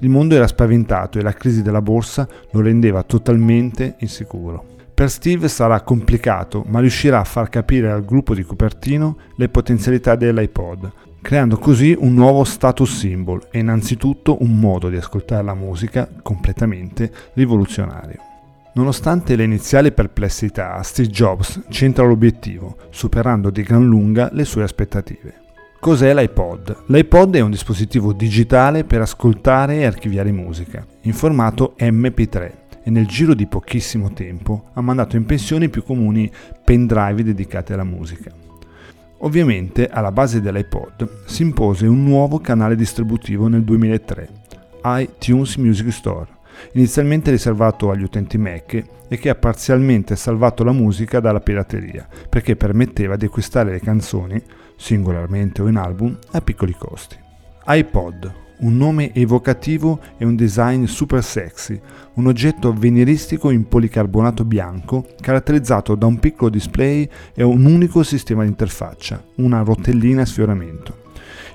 Il 0.00 0.10
mondo 0.10 0.34
era 0.34 0.46
spaventato 0.46 1.18
e 1.18 1.22
la 1.22 1.32
crisi 1.32 1.62
della 1.62 1.80
borsa 1.80 2.28
lo 2.50 2.60
rendeva 2.60 3.02
totalmente 3.02 3.94
insicuro. 4.00 4.76
Per 4.98 5.10
Steve 5.10 5.46
sarà 5.46 5.82
complicato, 5.82 6.64
ma 6.66 6.80
riuscirà 6.80 7.20
a 7.20 7.24
far 7.24 7.48
capire 7.50 7.88
al 7.88 8.04
gruppo 8.04 8.34
di 8.34 8.42
Cupertino 8.42 9.16
le 9.36 9.48
potenzialità 9.48 10.16
dell'iPod, 10.16 10.92
creando 11.22 11.56
così 11.56 11.94
un 11.96 12.14
nuovo 12.14 12.42
status 12.42 12.98
symbol 12.98 13.46
e 13.52 13.60
innanzitutto 13.60 14.42
un 14.42 14.58
modo 14.58 14.88
di 14.88 14.96
ascoltare 14.96 15.44
la 15.44 15.54
musica 15.54 16.08
completamente 16.20 17.12
rivoluzionario. 17.34 18.18
Nonostante 18.74 19.36
le 19.36 19.44
iniziali 19.44 19.92
perplessità, 19.92 20.82
Steve 20.82 21.10
Jobs 21.10 21.62
centra 21.68 22.04
l'obiettivo, 22.04 22.76
superando 22.90 23.50
di 23.50 23.62
gran 23.62 23.86
lunga 23.86 24.30
le 24.32 24.44
sue 24.44 24.64
aspettative. 24.64 25.42
Cos'è 25.78 26.12
l'iPod? 26.12 26.86
L'iPod 26.86 27.36
è 27.36 27.40
un 27.40 27.52
dispositivo 27.52 28.12
digitale 28.12 28.82
per 28.82 29.02
ascoltare 29.02 29.76
e 29.76 29.84
archiviare 29.84 30.32
musica, 30.32 30.84
in 31.02 31.12
formato 31.12 31.76
MP3, 31.78 32.66
e 32.88 32.90
nel 32.90 33.06
giro 33.06 33.34
di 33.34 33.46
pochissimo 33.46 34.14
tempo 34.14 34.70
ha 34.72 34.80
mandato 34.80 35.16
in 35.16 35.26
pensione 35.26 35.66
i 35.66 35.68
più 35.68 35.84
comuni 35.84 36.30
pendrive 36.64 37.22
dedicati 37.22 37.74
alla 37.74 37.84
musica. 37.84 38.32
Ovviamente 39.18 39.88
alla 39.88 40.10
base 40.10 40.40
dell'iPod 40.40 41.26
si 41.26 41.42
impose 41.42 41.86
un 41.86 42.02
nuovo 42.02 42.38
canale 42.38 42.76
distributivo 42.76 43.46
nel 43.46 43.62
2003, 43.62 44.28
iTunes 44.84 45.56
Music 45.56 45.92
Store, 45.92 46.28
inizialmente 46.72 47.30
riservato 47.30 47.90
agli 47.90 48.04
utenti 48.04 48.38
Mac 48.38 48.82
e 49.06 49.18
che 49.18 49.28
ha 49.28 49.34
parzialmente 49.34 50.16
salvato 50.16 50.64
la 50.64 50.72
musica 50.72 51.20
dalla 51.20 51.40
pirateria, 51.40 52.08
perché 52.26 52.56
permetteva 52.56 53.16
di 53.16 53.26
acquistare 53.26 53.70
le 53.70 53.80
canzoni, 53.80 54.42
singolarmente 54.76 55.60
o 55.60 55.68
in 55.68 55.76
album, 55.76 56.16
a 56.30 56.40
piccoli 56.40 56.72
costi. 56.72 57.18
iPod, 57.66 58.46
un 58.60 58.76
nome 58.76 59.12
evocativo 59.14 60.00
e 60.16 60.24
un 60.24 60.34
design 60.36 60.84
super 60.84 61.22
sexy, 61.22 61.80
un 62.14 62.26
oggetto 62.26 62.68
avveniristico 62.68 63.50
in 63.50 63.68
policarbonato 63.68 64.44
bianco 64.44 65.06
caratterizzato 65.20 65.94
da 65.94 66.06
un 66.06 66.18
piccolo 66.18 66.50
display 66.50 67.08
e 67.34 67.42
un 67.42 67.64
unico 67.64 68.02
sistema 68.02 68.42
di 68.42 68.48
interfaccia, 68.48 69.22
una 69.36 69.62
rotellina 69.62 70.22
a 70.22 70.26
sfioramento. 70.26 71.06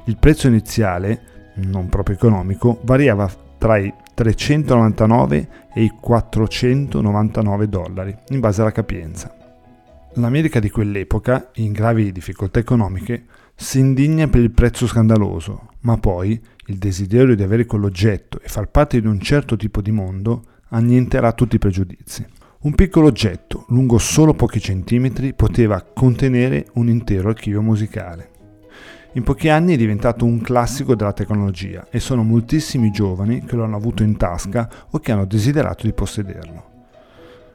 Il 0.06 0.18
prezzo 0.18 0.48
iniziale, 0.48 1.22
non 1.56 1.90
proprio 1.90 2.16
economico, 2.16 2.80
variava 2.84 3.30
tra 3.58 3.78
i 3.78 3.94
399 4.14 5.48
e 5.74 5.84
i 5.84 5.92
499 6.00 7.70
dollari, 7.70 8.16
in 8.30 8.40
base 8.40 8.62
alla 8.62 8.72
capienza. 8.72 9.34
L'America 10.16 10.60
di 10.60 10.70
quell'epoca, 10.70 11.50
in 11.56 11.72
gravi 11.72 12.12
difficoltà 12.12 12.60
economiche, 12.60 13.26
si 13.56 13.80
indigna 13.80 14.28
per 14.28 14.42
il 14.42 14.52
prezzo 14.52 14.88
scandaloso, 14.88 15.70
ma 15.82 15.98
poi 15.98 16.40
il 16.68 16.78
desiderio 16.78 17.36
di 17.36 17.44
avere 17.44 17.66
quell'oggetto 17.66 18.40
e 18.42 18.48
far 18.48 18.70
parte 18.70 19.00
di 19.00 19.08
un 19.08 19.20
certo 19.20 19.56
tipo 19.56 19.82
di 19.82 19.92
mondo 19.92 20.44
annienterà 20.70 21.34
tutti 21.34 21.56
i 21.56 21.60
pregiudizi. 21.60 22.26
Un 22.62 22.76
piccolo 22.76 23.08
oggetto, 23.08 23.66
lungo 23.70 23.98
solo 23.98 24.34
pochi 24.34 24.62
centimetri, 24.62 25.34
poteva 25.34 25.82
contenere 25.82 26.68
un 26.76 26.88
intero 26.88 27.30
archivio 27.30 27.62
musicale. 27.62 28.32
In 29.16 29.24
pochi 29.24 29.50
anni 29.50 29.74
è 29.74 29.78
diventato 29.78 30.26
un 30.26 30.42
classico 30.42 30.96
della 30.96 31.14
tecnologia 31.14 31.86
e 31.92 32.00
sono 32.00 32.24
moltissimi 32.24 32.90
giovani 32.90 33.44
che 33.44 33.56
lo 33.56 33.64
hanno 33.64 33.76
avuto 33.76 34.02
in 34.02 34.18
tasca 34.18 34.70
o 34.90 35.00
che 35.00 35.12
hanno 35.12 35.26
desiderato 35.26 35.86
di 35.86 35.94
possederlo. 35.94 36.72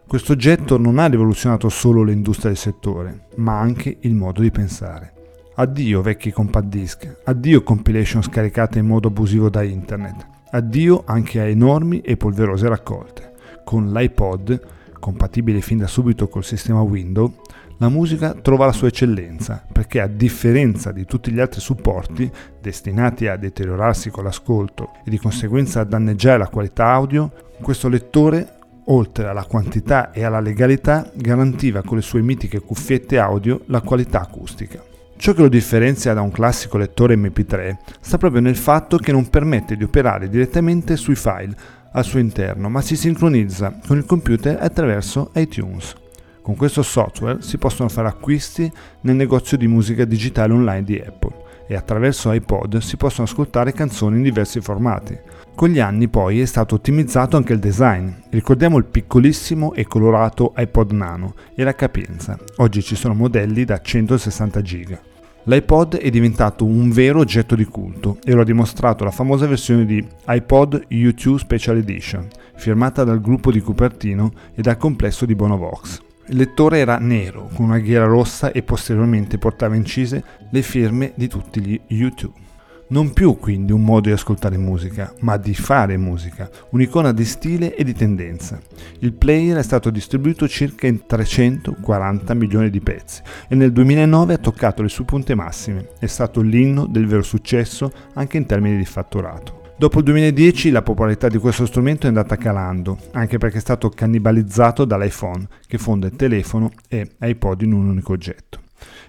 Questo 0.06 0.32
oggetto 0.32 0.78
non 0.78 0.98
ha 0.98 1.06
rivoluzionato 1.06 1.68
solo 1.68 2.02
l'industria 2.02 2.50
del 2.50 2.58
settore, 2.58 3.28
ma 3.36 3.58
anche 3.58 3.96
il 4.00 4.14
modo 4.14 4.40
di 4.40 4.50
pensare. 4.50 5.17
Addio 5.60 6.02
vecchi 6.02 6.30
compact 6.30 6.68
disc, 6.68 7.16
addio 7.24 7.64
compilation 7.64 8.22
scaricate 8.22 8.78
in 8.78 8.86
modo 8.86 9.08
abusivo 9.08 9.50
da 9.50 9.64
internet, 9.64 10.24
addio 10.52 11.02
anche 11.04 11.40
a 11.40 11.48
enormi 11.48 12.00
e 12.00 12.16
polverose 12.16 12.68
raccolte. 12.68 13.32
Con 13.64 13.90
l'iPod, 13.90 14.60
compatibile 15.00 15.60
fin 15.60 15.78
da 15.78 15.88
subito 15.88 16.28
col 16.28 16.44
sistema 16.44 16.80
Windows, 16.82 17.32
la 17.78 17.88
musica 17.88 18.34
trova 18.34 18.66
la 18.66 18.72
sua 18.72 18.86
eccellenza, 18.86 19.66
perché 19.72 20.00
a 20.00 20.06
differenza 20.06 20.92
di 20.92 21.04
tutti 21.04 21.32
gli 21.32 21.40
altri 21.40 21.60
supporti, 21.60 22.30
destinati 22.60 23.26
a 23.26 23.36
deteriorarsi 23.36 24.10
con 24.10 24.22
l'ascolto 24.22 24.92
e 25.04 25.10
di 25.10 25.18
conseguenza 25.18 25.80
a 25.80 25.84
danneggiare 25.84 26.38
la 26.38 26.48
qualità 26.48 26.92
audio, 26.92 27.32
questo 27.60 27.88
lettore, 27.88 28.58
oltre 28.84 29.26
alla 29.26 29.42
quantità 29.42 30.12
e 30.12 30.22
alla 30.22 30.38
legalità, 30.38 31.10
garantiva 31.16 31.82
con 31.82 31.96
le 31.96 32.02
sue 32.04 32.22
mitiche 32.22 32.60
cuffiette 32.60 33.18
audio 33.18 33.62
la 33.66 33.80
qualità 33.80 34.20
acustica. 34.20 34.87
Ciò 35.18 35.32
che 35.32 35.42
lo 35.42 35.48
differenzia 35.48 36.14
da 36.14 36.20
un 36.20 36.30
classico 36.30 36.78
lettore 36.78 37.16
MP3 37.16 37.76
sta 38.00 38.18
proprio 38.18 38.40
nel 38.40 38.54
fatto 38.54 38.98
che 38.98 39.10
non 39.10 39.28
permette 39.28 39.76
di 39.76 39.82
operare 39.82 40.28
direttamente 40.28 40.96
sui 40.96 41.16
file 41.16 41.56
al 41.90 42.04
suo 42.04 42.20
interno, 42.20 42.68
ma 42.68 42.80
si 42.80 42.94
sincronizza 42.94 43.80
con 43.84 43.96
il 43.96 44.04
computer 44.04 44.56
attraverso 44.60 45.32
iTunes. 45.34 45.92
Con 46.40 46.54
questo 46.54 46.82
software 46.82 47.42
si 47.42 47.58
possono 47.58 47.88
fare 47.88 48.06
acquisti 48.06 48.70
nel 49.02 49.16
negozio 49.16 49.56
di 49.56 49.66
musica 49.66 50.04
digitale 50.04 50.52
online 50.52 50.84
di 50.84 51.02
Apple 51.04 51.46
e 51.66 51.74
attraverso 51.74 52.32
iPod 52.32 52.78
si 52.78 52.96
possono 52.96 53.26
ascoltare 53.26 53.72
canzoni 53.72 54.18
in 54.18 54.22
diversi 54.22 54.60
formati. 54.60 55.18
Con 55.52 55.68
gli 55.68 55.80
anni 55.80 56.06
poi 56.06 56.40
è 56.40 56.46
stato 56.46 56.76
ottimizzato 56.76 57.36
anche 57.36 57.52
il 57.52 57.58
design. 57.58 58.08
Ricordiamo 58.30 58.78
il 58.78 58.84
piccolissimo 58.84 59.74
e 59.74 59.84
colorato 59.84 60.54
iPod 60.56 60.92
Nano 60.92 61.34
e 61.56 61.64
la 61.64 61.74
capienza. 61.74 62.38
Oggi 62.58 62.82
ci 62.82 62.94
sono 62.94 63.14
modelli 63.14 63.64
da 63.64 63.80
160 63.80 64.60
GB. 64.60 64.98
L'iPod 65.44 65.96
è 65.96 66.10
diventato 66.10 66.64
un 66.64 66.90
vero 66.90 67.20
oggetto 67.20 67.54
di 67.54 67.64
culto 67.64 68.18
e 68.22 68.32
lo 68.32 68.42
ha 68.42 68.44
dimostrato 68.44 69.04
la 69.04 69.10
famosa 69.10 69.46
versione 69.46 69.86
di 69.86 70.06
iPod 70.26 70.86
U2 70.90 71.36
Special 71.36 71.76
Edition, 71.78 72.28
firmata 72.56 73.04
dal 73.04 73.20
gruppo 73.20 73.50
di 73.50 73.60
Cupertino 73.60 74.32
e 74.54 74.62
dal 74.62 74.76
complesso 74.76 75.24
di 75.24 75.34
Bonovox. 75.34 76.00
Il 76.26 76.36
lettore 76.36 76.78
era 76.78 76.98
nero, 76.98 77.48
con 77.54 77.64
una 77.64 77.78
ghiera 77.78 78.04
rossa 78.04 78.52
e 78.52 78.62
posteriormente 78.62 79.38
portava 79.38 79.74
incise 79.74 80.22
le 80.50 80.60
firme 80.60 81.12
di 81.14 81.28
tutti 81.28 81.60
gli 81.60 81.80
U2. 81.88 82.47
Non 82.90 83.12
più 83.12 83.36
quindi 83.36 83.72
un 83.72 83.84
modo 83.84 84.08
di 84.08 84.12
ascoltare 84.12 84.56
musica, 84.56 85.12
ma 85.20 85.36
di 85.36 85.52
fare 85.52 85.98
musica, 85.98 86.48
un'icona 86.70 87.12
di 87.12 87.26
stile 87.26 87.74
e 87.74 87.84
di 87.84 87.92
tendenza. 87.92 88.58
Il 89.00 89.12
player 89.12 89.58
è 89.58 89.62
stato 89.62 89.90
distribuito 89.90 90.48
circa 90.48 90.86
in 90.86 91.04
340 91.04 92.32
milioni 92.32 92.70
di 92.70 92.80
pezzi 92.80 93.20
e 93.46 93.54
nel 93.54 93.72
2009 93.72 94.32
ha 94.32 94.38
toccato 94.38 94.80
le 94.80 94.88
sue 94.88 95.04
punte 95.04 95.34
massime. 95.34 95.90
È 95.98 96.06
stato 96.06 96.40
l'inno 96.40 96.86
del 96.86 97.06
vero 97.06 97.20
successo 97.20 97.92
anche 98.14 98.38
in 98.38 98.46
termini 98.46 98.78
di 98.78 98.86
fatturato. 98.86 99.74
Dopo 99.76 99.98
il 99.98 100.04
2010 100.04 100.70
la 100.70 100.80
popolarità 100.80 101.28
di 101.28 101.36
questo 101.36 101.66
strumento 101.66 102.06
è 102.06 102.08
andata 102.08 102.36
calando, 102.36 102.96
anche 103.12 103.36
perché 103.36 103.58
è 103.58 103.60
stato 103.60 103.90
cannibalizzato 103.90 104.86
dall'iPhone, 104.86 105.46
che 105.66 105.76
fonde 105.76 106.16
telefono 106.16 106.72
e 106.88 107.16
iPod 107.20 107.60
in 107.60 107.74
un 107.74 107.86
unico 107.86 108.12
oggetto. 108.12 108.60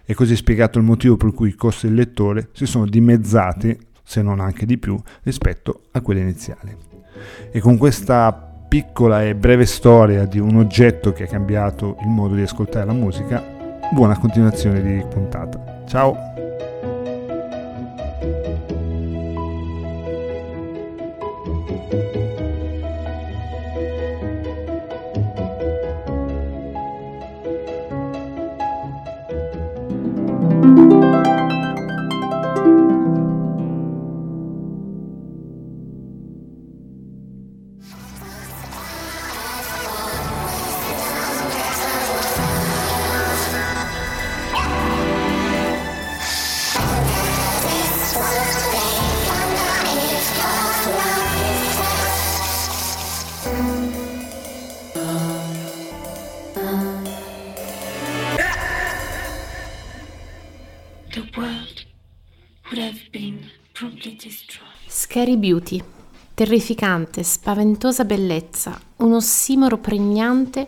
È 0.03 0.13
così 0.13 0.35
spiegato 0.35 0.77
il 0.77 0.85
motivo 0.85 1.17
per 1.17 1.33
cui 1.33 1.49
i 1.49 1.55
costi 1.55 1.88
del 1.88 1.95
lettore 1.95 2.49
si 2.53 2.65
sono 2.65 2.85
dimezzati, 2.85 3.77
se 4.03 4.21
non 4.21 4.39
anche 4.39 4.65
di 4.65 4.77
più, 4.77 4.99
rispetto 5.23 5.83
a 5.91 6.01
quelli 6.01 6.21
iniziali. 6.21 6.75
E 7.51 7.59
con 7.59 7.77
questa 7.77 8.31
piccola 8.67 9.23
e 9.23 9.35
breve 9.35 9.65
storia 9.65 10.25
di 10.25 10.39
un 10.39 10.57
oggetto 10.57 11.11
che 11.11 11.23
ha 11.23 11.27
cambiato 11.27 11.97
il 12.01 12.07
modo 12.07 12.35
di 12.35 12.41
ascoltare 12.41 12.85
la 12.85 12.93
musica, 12.93 13.43
buona 13.91 14.17
continuazione 14.17 14.81
di 14.81 15.03
puntata. 15.09 15.83
Ciao! 15.88 16.28
Scary 65.19 65.35
Beauty, 65.35 65.83
terrificante, 66.33 67.23
spaventosa 67.23 68.05
bellezza, 68.05 68.79
un 68.99 69.11
ossimoro 69.11 69.77
pregnante 69.77 70.65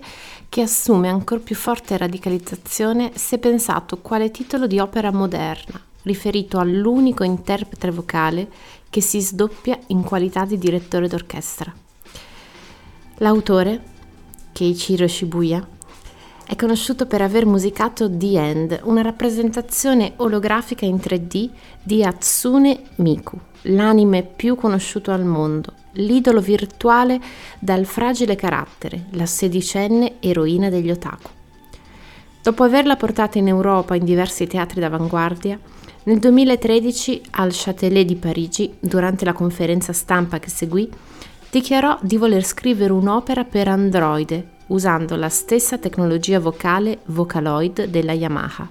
che 0.49 0.59
assume 0.59 1.07
ancora 1.07 1.39
più 1.39 1.55
forte 1.55 1.95
radicalizzazione 1.95 3.13
se 3.15 3.37
pensato 3.37 3.99
quale 3.99 4.29
titolo 4.29 4.67
di 4.67 4.77
opera 4.77 5.09
moderna, 5.13 5.79
riferito 6.01 6.59
all'unico 6.59 7.23
interprete 7.23 7.91
vocale 7.91 8.49
che 8.89 8.99
si 8.99 9.21
sdoppia 9.21 9.79
in 9.87 10.03
qualità 10.03 10.43
di 10.43 10.57
direttore 10.57 11.07
d'orchestra. 11.07 11.73
L'autore, 13.19 13.81
Keiichiro 14.51 15.07
Shibuya, 15.07 15.65
è 16.51 16.55
conosciuto 16.57 17.05
per 17.05 17.21
aver 17.21 17.45
musicato 17.45 18.11
The 18.11 18.37
End, 18.37 18.79
una 18.83 19.01
rappresentazione 19.01 20.15
olografica 20.17 20.85
in 20.85 20.97
3D 20.97 21.49
di 21.81 22.03
Hatsune 22.03 22.81
Miku, 22.95 23.39
l'anime 23.61 24.23
più 24.23 24.55
conosciuto 24.55 25.11
al 25.11 25.23
mondo, 25.23 25.71
l'idolo 25.93 26.41
virtuale 26.41 27.21
dal 27.57 27.85
fragile 27.85 28.35
carattere, 28.35 29.05
la 29.11 29.25
sedicenne 29.25 30.15
eroina 30.19 30.69
degli 30.69 30.91
otaku. 30.91 31.29
Dopo 32.43 32.63
averla 32.63 32.97
portata 32.97 33.37
in 33.37 33.47
Europa 33.47 33.95
in 33.95 34.03
diversi 34.03 34.45
teatri 34.45 34.81
d'avanguardia, 34.81 35.57
nel 36.03 36.19
2013 36.19 37.21
al 37.29 37.51
Châtelet 37.53 38.05
di 38.05 38.15
Parigi, 38.17 38.75
durante 38.77 39.23
la 39.23 39.31
conferenza 39.31 39.93
stampa 39.93 40.37
che 40.39 40.49
seguì, 40.49 40.89
dichiarò 41.49 41.97
di 42.01 42.17
voler 42.17 42.43
scrivere 42.43 42.91
un'opera 42.91 43.45
per 43.45 43.69
Android 43.69 44.59
usando 44.71 45.15
la 45.15 45.29
stessa 45.29 45.77
tecnologia 45.77 46.39
vocale 46.39 46.99
Vocaloid 47.05 47.85
della 47.85 48.13
Yamaha. 48.13 48.69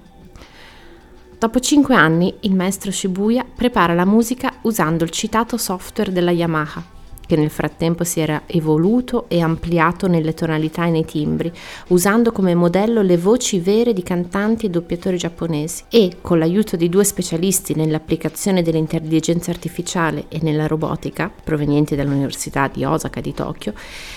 Dopo 1.38 1.58
cinque 1.60 1.94
anni, 1.94 2.34
il 2.40 2.54
maestro 2.54 2.90
Shibuya 2.90 3.44
prepara 3.44 3.94
la 3.94 4.04
musica 4.04 4.52
usando 4.62 5.04
il 5.04 5.10
citato 5.10 5.56
software 5.56 6.12
della 6.12 6.32
Yamaha, 6.32 6.82
che 7.30 7.36
nel 7.36 7.50
frattempo 7.50 8.02
si 8.02 8.18
era 8.18 8.42
evoluto 8.46 9.26
e 9.28 9.40
ampliato 9.40 10.08
nelle 10.08 10.34
tonalità 10.34 10.86
e 10.86 10.90
nei 10.90 11.04
timbri, 11.04 11.52
usando 11.90 12.32
come 12.32 12.56
modello 12.56 13.02
le 13.02 13.16
voci 13.16 13.60
vere 13.60 13.92
di 13.92 14.02
cantanti 14.02 14.66
e 14.66 14.68
doppiatori 14.68 15.16
giapponesi 15.16 15.84
e, 15.90 16.16
con 16.20 16.40
l'aiuto 16.40 16.74
di 16.74 16.88
due 16.88 17.04
specialisti 17.04 17.76
nell'applicazione 17.76 18.62
dell'intelligenza 18.62 19.52
artificiale 19.52 20.24
e 20.28 20.40
nella 20.42 20.66
robotica, 20.66 21.30
provenienti 21.44 21.94
dall'Università 21.94 22.66
di 22.66 22.82
Osaka 22.82 23.20
di 23.20 23.32
Tokyo, 23.32 23.74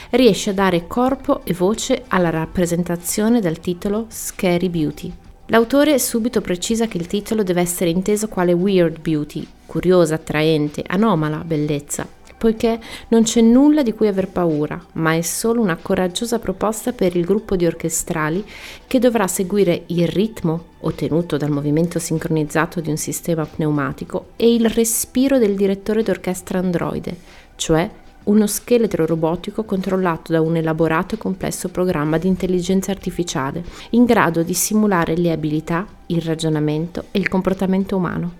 riesce 0.09 0.49
a 0.49 0.53
dare 0.53 0.87
corpo 0.87 1.41
e 1.43 1.53
voce 1.53 2.05
alla 2.07 2.31
rappresentazione 2.31 3.41
dal 3.41 3.59
titolo 3.59 4.07
Scary 4.09 4.69
Beauty. 4.69 5.13
L'autore 5.47 5.99
subito 5.99 6.41
precisa 6.41 6.87
che 6.87 6.97
il 6.97 7.05
titolo 7.05 7.43
deve 7.43 7.61
essere 7.61 7.91
inteso 7.91 8.27
quale 8.27 8.53
weird 8.53 8.99
beauty, 9.01 9.45
curiosa, 9.67 10.15
attraente, 10.15 10.83
anomala 10.87 11.43
bellezza, 11.45 12.07
poiché 12.43 12.77
non 13.07 13.23
c'è 13.23 13.39
nulla 13.39 13.83
di 13.83 13.93
cui 13.93 14.07
aver 14.07 14.27
paura, 14.27 14.77
ma 14.95 15.13
è 15.13 15.21
solo 15.21 15.61
una 15.61 15.77
coraggiosa 15.77 16.39
proposta 16.39 16.91
per 16.91 17.15
il 17.15 17.23
gruppo 17.23 17.55
di 17.55 17.65
orchestrali 17.65 18.43
che 18.85 18.99
dovrà 18.99 19.27
seguire 19.27 19.83
il 19.85 20.09
ritmo 20.09 20.65
ottenuto 20.81 21.37
dal 21.37 21.51
movimento 21.51 21.99
sincronizzato 21.99 22.81
di 22.81 22.89
un 22.89 22.97
sistema 22.97 23.45
pneumatico 23.45 24.31
e 24.35 24.53
il 24.53 24.67
respiro 24.67 25.37
del 25.37 25.55
direttore 25.55 26.03
d'orchestra 26.03 26.59
androide, 26.59 27.15
cioè 27.55 27.89
uno 28.25 28.45
scheletro 28.45 29.05
robotico 29.05 29.63
controllato 29.63 30.33
da 30.33 30.41
un 30.41 30.57
elaborato 30.57 31.15
e 31.15 31.19
complesso 31.19 31.69
programma 31.69 32.17
di 32.17 32.27
intelligenza 32.27 32.91
artificiale, 32.91 33.63
in 33.91 34.03
grado 34.03 34.43
di 34.43 34.53
simulare 34.53 35.15
le 35.15 35.31
abilità, 35.31 35.87
il 36.07 36.21
ragionamento 36.21 37.05
e 37.11 37.19
il 37.19 37.29
comportamento 37.29 37.95
umano. 37.95 38.33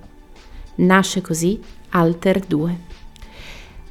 Nasce 0.76 1.22
così 1.22 1.58
Alter 1.92 2.42
2. 2.42 2.93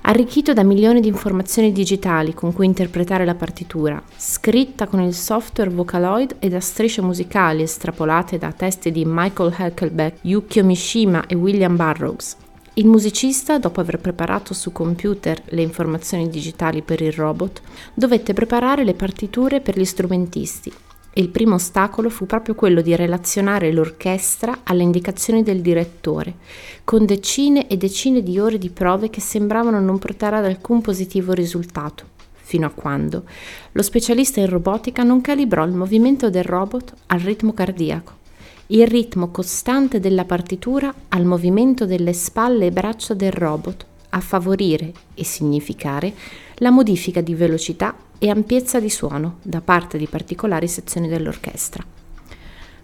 Arricchito 0.04 0.52
da 0.52 0.64
milioni 0.64 1.00
di 1.00 1.06
informazioni 1.06 1.70
digitali 1.70 2.34
con 2.34 2.52
cui 2.52 2.66
interpretare 2.66 3.24
la 3.24 3.36
partitura, 3.36 4.02
scritta 4.16 4.88
con 4.88 5.00
il 5.00 5.14
software 5.14 5.70
Vocaloid 5.70 6.36
e 6.40 6.48
da 6.48 6.58
strisce 6.58 7.00
musicali 7.00 7.62
estrapolate 7.62 8.36
da 8.36 8.50
testi 8.50 8.90
di 8.90 9.04
Michael 9.06 9.54
Heckelbeck, 9.56 10.18
Yukio 10.22 10.64
Mishima 10.64 11.26
e 11.26 11.36
William 11.36 11.76
Burroughs, 11.76 12.36
il 12.74 12.86
musicista, 12.86 13.58
dopo 13.58 13.80
aver 13.80 14.00
preparato 14.00 14.54
su 14.54 14.72
computer 14.72 15.40
le 15.50 15.62
informazioni 15.62 16.28
digitali 16.28 16.82
per 16.82 17.00
il 17.00 17.12
robot, 17.12 17.60
dovette 17.94 18.32
preparare 18.32 18.82
le 18.82 18.94
partiture 18.94 19.60
per 19.60 19.78
gli 19.78 19.84
strumentisti 19.84 20.72
il 21.14 21.28
primo 21.28 21.56
ostacolo 21.56 22.08
fu 22.08 22.24
proprio 22.24 22.54
quello 22.54 22.80
di 22.80 22.96
relazionare 22.96 23.70
l'orchestra 23.70 24.60
alle 24.62 24.82
indicazioni 24.82 25.42
del 25.42 25.60
direttore, 25.60 26.36
con 26.84 27.04
decine 27.04 27.66
e 27.66 27.76
decine 27.76 28.22
di 28.22 28.38
ore 28.38 28.56
di 28.56 28.70
prove 28.70 29.10
che 29.10 29.20
sembravano 29.20 29.78
non 29.78 29.98
portare 29.98 30.36
ad 30.36 30.46
alcun 30.46 30.80
positivo 30.80 31.32
risultato, 31.32 32.06
fino 32.32 32.66
a 32.66 32.70
quando 32.70 33.24
lo 33.72 33.82
specialista 33.82 34.40
in 34.40 34.48
robotica 34.48 35.02
non 35.02 35.20
calibrò 35.20 35.64
il 35.64 35.72
movimento 35.72 36.30
del 36.30 36.44
robot 36.44 36.94
al 37.08 37.20
ritmo 37.20 37.52
cardiaco, 37.52 38.20
il 38.68 38.86
ritmo 38.86 39.30
costante 39.30 40.00
della 40.00 40.24
partitura 40.24 40.94
al 41.08 41.26
movimento 41.26 41.84
delle 41.84 42.14
spalle 42.14 42.66
e 42.66 42.70
braccia 42.70 43.12
del 43.12 43.32
robot, 43.32 43.86
a 44.14 44.20
favorire 44.20 44.92
e 45.14 45.24
significare 45.24 46.14
la 46.56 46.70
modifica 46.70 47.20
di 47.20 47.34
velocità 47.34 47.94
e 48.22 48.30
ampiezza 48.30 48.78
di 48.78 48.88
suono 48.88 49.38
da 49.42 49.60
parte 49.60 49.98
di 49.98 50.06
particolari 50.06 50.68
sezioni 50.68 51.08
dell'orchestra. 51.08 51.84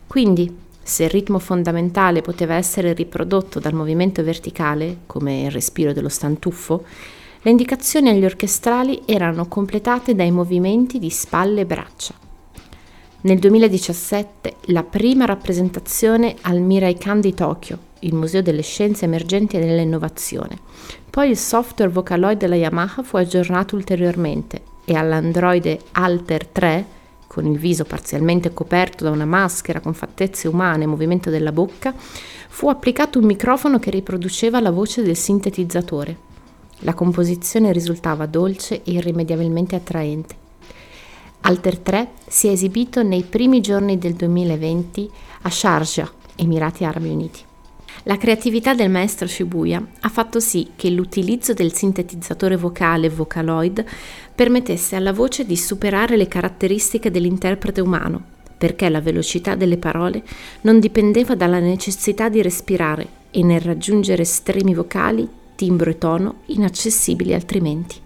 Quindi, 0.04 0.52
se 0.82 1.04
il 1.04 1.10
ritmo 1.10 1.38
fondamentale 1.38 2.22
poteva 2.22 2.54
essere 2.54 2.92
riprodotto 2.92 3.60
dal 3.60 3.72
movimento 3.72 4.24
verticale, 4.24 5.02
come 5.06 5.42
il 5.42 5.52
respiro 5.52 5.92
dello 5.92 6.08
stantuffo, 6.08 6.84
le 7.42 7.50
indicazioni 7.52 8.08
agli 8.08 8.24
orchestrali 8.24 9.02
erano 9.04 9.46
completate 9.46 10.16
dai 10.16 10.32
movimenti 10.32 10.98
di 10.98 11.08
spalle 11.08 11.60
e 11.60 11.66
braccia. 11.66 12.14
Nel 13.20 13.38
2017 13.38 14.56
la 14.72 14.82
prima 14.82 15.24
rappresentazione 15.24 16.34
al 16.40 16.58
Mirai 16.60 16.98
Kan 16.98 17.20
di 17.20 17.32
Tokyo, 17.32 17.78
il 18.00 18.14
Museo 18.14 18.42
delle 18.42 18.62
Scienze 18.62 19.04
Emergenti 19.04 19.56
e 19.56 19.60
dell'Innovazione. 19.60 20.58
Poi 21.08 21.30
il 21.30 21.36
software 21.36 21.92
Vocaloid 21.92 22.38
della 22.38 22.56
Yamaha 22.56 23.04
fu 23.04 23.16
aggiornato 23.16 23.76
ulteriormente 23.76 24.76
e 24.88 24.94
all'androide 24.94 25.80
Alter 25.92 26.46
3, 26.46 26.86
con 27.26 27.44
il 27.44 27.58
viso 27.58 27.84
parzialmente 27.84 28.54
coperto 28.54 29.04
da 29.04 29.10
una 29.10 29.26
maschera 29.26 29.80
con 29.80 29.92
fattezze 29.92 30.48
umane 30.48 30.84
e 30.84 30.86
movimento 30.86 31.28
della 31.28 31.52
bocca, 31.52 31.92
fu 31.94 32.70
applicato 32.70 33.18
un 33.18 33.26
microfono 33.26 33.78
che 33.78 33.90
riproduceva 33.90 34.60
la 34.60 34.70
voce 34.70 35.02
del 35.02 35.14
sintetizzatore. 35.14 36.16
La 36.80 36.94
composizione 36.94 37.70
risultava 37.70 38.24
dolce 38.24 38.82
e 38.82 38.92
irrimediabilmente 38.92 39.76
attraente. 39.76 40.36
Alter 41.40 41.78
3 41.78 42.08
si 42.26 42.48
è 42.48 42.52
esibito 42.52 43.02
nei 43.02 43.24
primi 43.24 43.60
giorni 43.60 43.98
del 43.98 44.14
2020 44.14 45.10
a 45.42 45.50
Sharjah, 45.50 46.10
Emirati 46.36 46.84
Arabi 46.84 47.10
Uniti. 47.10 47.46
La 48.04 48.16
creatività 48.16 48.74
del 48.74 48.90
maestro 48.90 49.26
Shibuya 49.26 49.84
ha 50.00 50.08
fatto 50.08 50.40
sì 50.40 50.70
che 50.76 50.88
l'utilizzo 50.88 51.52
del 51.52 51.74
sintetizzatore 51.74 52.56
vocale 52.56 53.10
Vocaloid 53.10 53.84
permettesse 54.38 54.94
alla 54.94 55.12
voce 55.12 55.44
di 55.44 55.56
superare 55.56 56.16
le 56.16 56.28
caratteristiche 56.28 57.10
dell'interprete 57.10 57.80
umano, 57.80 58.22
perché 58.56 58.88
la 58.88 59.00
velocità 59.00 59.56
delle 59.56 59.78
parole 59.78 60.22
non 60.60 60.78
dipendeva 60.78 61.34
dalla 61.34 61.58
necessità 61.58 62.28
di 62.28 62.40
respirare 62.40 63.08
e 63.32 63.42
nel 63.42 63.60
raggiungere 63.60 64.22
estremi 64.22 64.74
vocali, 64.74 65.28
timbro 65.56 65.90
e 65.90 65.98
tono 65.98 66.34
inaccessibili 66.46 67.34
altrimenti. 67.34 67.96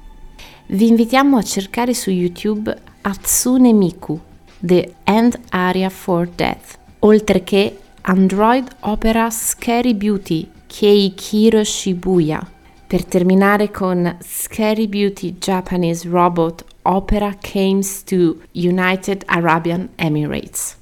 Vi 0.68 0.88
invitiamo 0.88 1.36
a 1.36 1.42
cercare 1.42 1.92
su 1.92 2.08
YouTube 2.08 2.74
Hatsune 3.02 3.74
Miku, 3.74 4.18
The 4.58 4.94
End 5.04 5.38
Area 5.50 5.90
for 5.90 6.26
Death, 6.34 6.78
oltre 7.00 7.44
che 7.44 7.76
Android 8.00 8.66
Opera 8.80 9.28
Scary 9.28 9.92
Beauty 9.92 10.48
Keikiro 10.66 11.62
Shibuya. 11.62 12.52
Per 12.92 13.06
terminare 13.06 13.70
con 13.70 14.18
Scary 14.20 14.86
Beauty 14.86 15.38
Japanese 15.38 16.06
Robot 16.06 16.62
Opera 16.82 17.34
Comes 17.40 18.04
to 18.04 18.42
United 18.52 19.22
Arabian 19.28 19.88
Emirates. 19.96 20.76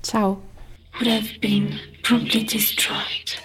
Ciao. 0.00 0.42
Would 0.98 1.06
have 1.06 1.38
been 1.38 1.78
promptly 2.02 2.42
destroyed. 2.42 3.38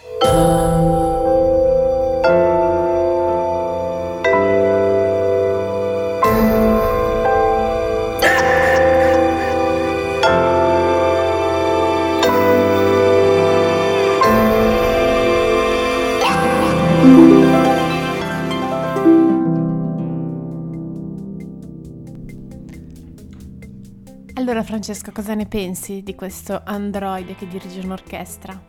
Francesco, 24.78 25.12
cosa 25.12 25.34
ne 25.34 25.48
pensi 25.48 26.04
di 26.04 26.14
questo 26.14 26.62
androide 26.64 27.34
che 27.34 27.48
dirige 27.48 27.80
un'orchestra? 27.80 28.62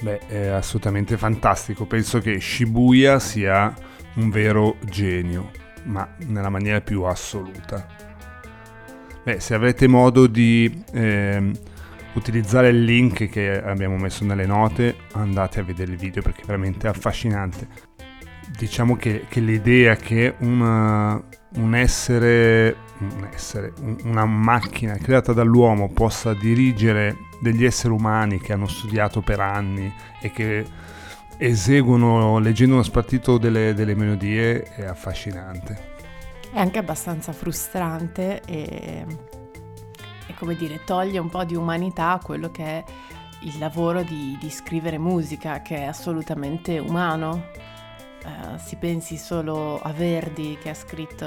Beh, 0.00 0.20
è 0.28 0.46
assolutamente 0.46 1.18
fantastico. 1.18 1.84
Penso 1.84 2.20
che 2.20 2.40
Shibuya 2.40 3.18
sia 3.18 3.74
un 4.14 4.30
vero 4.30 4.76
genio, 4.86 5.50
ma 5.84 6.08
nella 6.28 6.48
maniera 6.48 6.80
più 6.80 7.02
assoluta. 7.02 7.86
Beh, 9.24 9.38
se 9.38 9.52
avrete 9.52 9.86
modo 9.86 10.26
di 10.26 10.82
eh, 10.94 11.52
utilizzare 12.14 12.70
il 12.70 12.82
link 12.82 13.28
che 13.28 13.62
abbiamo 13.62 13.98
messo 13.98 14.24
nelle 14.24 14.46
note, 14.46 14.96
andate 15.12 15.60
a 15.60 15.64
vedere 15.64 15.92
il 15.92 15.98
video 15.98 16.22
perché 16.22 16.40
è 16.40 16.46
veramente 16.46 16.88
affascinante. 16.88 17.68
Diciamo 18.58 18.96
che, 18.96 19.26
che 19.28 19.40
l'idea 19.40 19.96
che 19.96 20.34
una, 20.38 21.22
un 21.56 21.74
essere, 21.74 22.76
un 22.98 23.28
essere, 23.32 23.72
una 24.04 24.24
macchina 24.24 24.96
creata 24.96 25.32
dall'uomo 25.32 25.88
possa 25.88 26.32
dirigere 26.34 27.16
degli 27.40 27.64
esseri 27.64 27.92
umani 27.92 28.40
che 28.40 28.52
hanno 28.52 28.66
studiato 28.66 29.20
per 29.20 29.40
anni 29.40 29.92
e 30.20 30.30
che 30.30 30.66
eseguono 31.38 32.38
leggendo 32.38 32.74
uno 32.74 32.82
spartito 32.82 33.38
delle, 33.38 33.74
delle 33.74 33.94
melodie 33.94 34.62
è 34.62 34.84
affascinante. 34.84 35.94
È 36.52 36.58
anche 36.58 36.78
abbastanza 36.78 37.32
frustrante 37.32 38.40
e, 38.46 39.04
e, 40.26 40.34
come 40.38 40.56
dire, 40.56 40.80
toglie 40.84 41.18
un 41.18 41.28
po' 41.28 41.44
di 41.44 41.54
umanità 41.54 42.12
a 42.12 42.18
quello 42.18 42.50
che 42.50 42.64
è 42.64 42.84
il 43.40 43.58
lavoro 43.58 44.02
di, 44.02 44.36
di 44.40 44.48
scrivere 44.48 44.98
musica, 44.98 45.60
che 45.60 45.76
è 45.76 45.84
assolutamente 45.84 46.78
umano. 46.78 47.48
Uh, 48.26 48.58
si 48.58 48.74
pensi 48.74 49.16
solo 49.16 49.80
a 49.80 49.92
Verdi 49.92 50.58
che 50.60 50.70
ha 50.70 50.74
scritto 50.74 51.24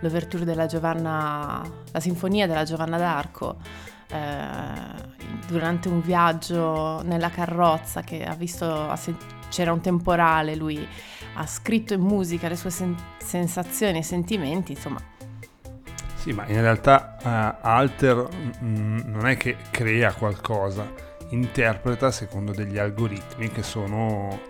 l'ouverture 0.00 0.44
della 0.44 0.66
Giovanna, 0.66 1.60
la 1.90 2.00
sinfonia 2.00 2.46
della 2.46 2.62
Giovanna 2.62 2.98
d'Arco 2.98 3.56
eh, 4.08 5.12
durante 5.46 5.88
un 5.88 6.00
viaggio 6.00 7.02
nella 7.02 7.30
carrozza 7.30 8.02
che 8.02 8.24
ha 8.24 8.34
visto, 8.34 8.64
ha 8.70 8.96
sen- 8.96 9.16
c'era 9.48 9.72
un 9.72 9.80
temporale, 9.80 10.54
lui 10.54 10.86
ha 11.34 11.46
scritto 11.46 11.94
in 11.94 12.00
musica 12.00 12.48
le 12.48 12.56
sue 12.56 12.70
sen- 12.70 12.96
sensazioni 13.18 13.98
e 13.98 14.02
sentimenti, 14.02 14.72
insomma. 14.72 15.00
Sì, 16.16 16.32
ma 16.32 16.46
in 16.46 16.60
realtà 16.60 17.16
uh, 17.22 17.66
Alter 17.66 18.28
mm, 18.62 18.98
non 19.04 19.26
è 19.26 19.36
che 19.36 19.56
crea 19.70 20.12
qualcosa, 20.12 20.86
interpreta 21.30 22.10
secondo 22.10 22.52
degli 22.52 22.78
algoritmi 22.78 23.50
che 23.50 23.62
sono 23.62 24.40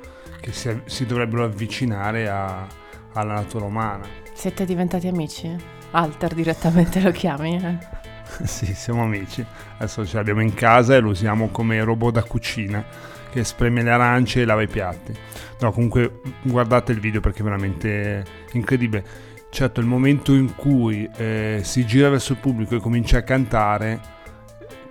che 0.44 0.52
si, 0.52 0.78
si 0.85 1.07
dovrebbero 1.07 1.44
avvicinare 1.44 2.28
a, 2.28 2.66
alla 3.14 3.33
natura 3.33 3.64
umana. 3.64 4.07
Siete 4.35 4.66
diventati 4.66 5.09
amici? 5.09 5.57
Alter 5.92 6.35
direttamente 6.35 7.00
lo 7.00 7.12
chiami? 7.12 7.57
Eh? 7.57 7.78
sì, 8.44 8.74
siamo 8.74 9.04
amici. 9.04 9.44
Adesso 9.76 10.04
ce 10.04 10.16
l'abbiamo 10.16 10.42
in 10.42 10.52
casa 10.52 10.96
e 10.96 11.00
lo 11.00 11.11
usiamo 11.11 11.48
come 11.48 11.83
robot 11.83 12.12
da 12.12 12.22
cucina 12.24 12.85
che 13.30 13.42
spreme 13.42 13.83
le 13.83 13.90
arance 13.90 14.42
e 14.42 14.44
lava 14.44 14.61
i 14.61 14.68
piatti. 14.68 15.14
No, 15.61 15.72
comunque 15.72 16.20
guardate 16.42 16.92
il 16.92 17.00
video 17.00 17.20
perché 17.20 17.40
è 17.40 17.44
veramente 17.44 18.22
incredibile. 18.52 19.02
Certo, 19.48 19.80
il 19.80 19.87
momento 19.87 20.35
in 20.35 20.54
cui 20.54 21.09
eh, 21.16 21.61
si 21.62 21.87
gira 21.87 22.11
verso 22.11 22.33
il 22.33 22.38
pubblico 22.38 22.76
e 22.76 22.80
comincia 22.80 23.18
a 23.18 23.22
cantare, 23.22 24.00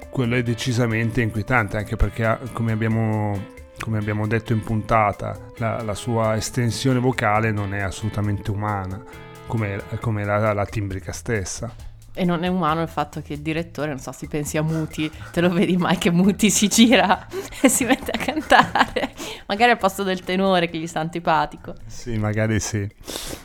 quello 0.10 0.36
è 0.36 0.42
decisamente 0.42 1.22
inquietante, 1.22 1.78
anche 1.78 1.96
perché 1.96 2.40
come 2.54 2.72
abbiamo, 2.72 3.52
come 3.84 3.98
abbiamo 3.98 4.28
detto 4.28 4.54
in 4.54 4.62
puntata, 4.62 5.38
la, 5.58 5.82
la, 5.82 5.94
sua 5.94 6.38
estensione 6.38 7.00
vocale 7.00 7.52
non 7.52 7.74
è 7.74 7.82
assolutamente 7.82 8.50
umana, 8.50 9.04
come, 9.46 9.82
come 10.00 10.24
la, 10.24 10.54
la 10.54 10.66
timbrica 10.66 11.12
stessa. 11.12 11.70
E 12.14 12.24
non 12.24 12.46
è 12.46 12.48
umano 12.48 12.82
il 12.82 12.88
fatto 12.88 13.22
che 13.22 13.34
il 13.34 13.42
direttore, 13.42 13.90
non 13.90 14.00
so, 14.00 14.14
si 14.14 14.28
pensi 14.28 14.56
a 14.56 14.62
Muti, 14.62 15.12
te 15.34 15.42
lo 15.42 15.50
vedi 15.50 15.76
mai 15.76 15.98
che 15.98 16.12
Muti 16.12 16.50
si 16.50 16.70
gira 16.70 17.28
e 17.62 17.68
si 17.68 17.84
mette 17.84 18.12
a 18.12 18.18
cantare, 18.18 19.14
magari 19.48 19.72
al 19.72 19.78
posto 19.78 20.04
del 20.04 20.22
tenore 20.22 20.70
che 20.70 20.78
gli 20.78 20.88
sta 20.88 21.02
antipatico. 21.02 21.76
Sì, 21.86 22.18
magari 22.18 22.62
sì. 22.62 22.90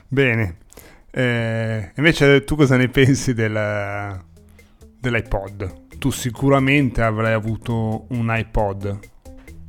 Bene, 0.07 0.59
eh, 1.11 1.91
invece 1.97 2.45
tu 2.45 2.55
cosa 2.55 2.77
ne 2.77 2.89
pensi 2.89 3.35
del, 3.35 4.23
dell'iPod? 5.01 5.97
Tu 5.99 6.13
sicuramente 6.13 7.03
avrai 7.03 7.33
avuto 7.33 8.07
un 8.11 8.33
iPod. 8.33 8.99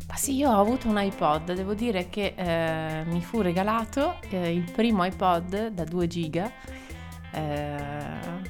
Ma 0.09 0.15
sì, 0.15 0.35
io 0.35 0.49
ho 0.49 0.59
avuto 0.59 0.89
un 0.89 0.99
iPod, 0.99 1.53
devo 1.53 1.75
dire 1.75 2.09
che 2.09 2.33
eh, 2.35 3.03
mi 3.05 3.21
fu 3.21 3.41
regalato 3.41 4.17
eh, 4.29 4.51
il 4.51 4.69
primo 4.71 5.05
iPod 5.05 5.67
da 5.67 5.83
2 5.83 6.07
giga 6.07 6.51
eh, 7.31 7.77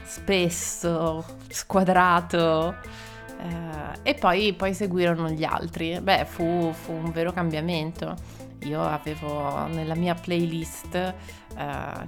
spesso, 0.04 1.26
squadrato. 1.50 2.78
Eh, 3.42 4.10
e 4.12 4.14
poi, 4.16 4.54
poi, 4.54 4.74
seguirono 4.74 5.30
gli 5.30 5.44
altri. 5.44 6.00
Beh, 6.02 6.26
fu, 6.26 6.72
fu, 6.74 6.94
un 6.94 7.12
vero 7.12 7.32
cambiamento. 7.32 8.16
Io 8.64 8.82
avevo 8.82 9.66
nella 9.68 9.96
mia 9.96 10.14
playlist. 10.14 10.96
Eh, 10.96 11.14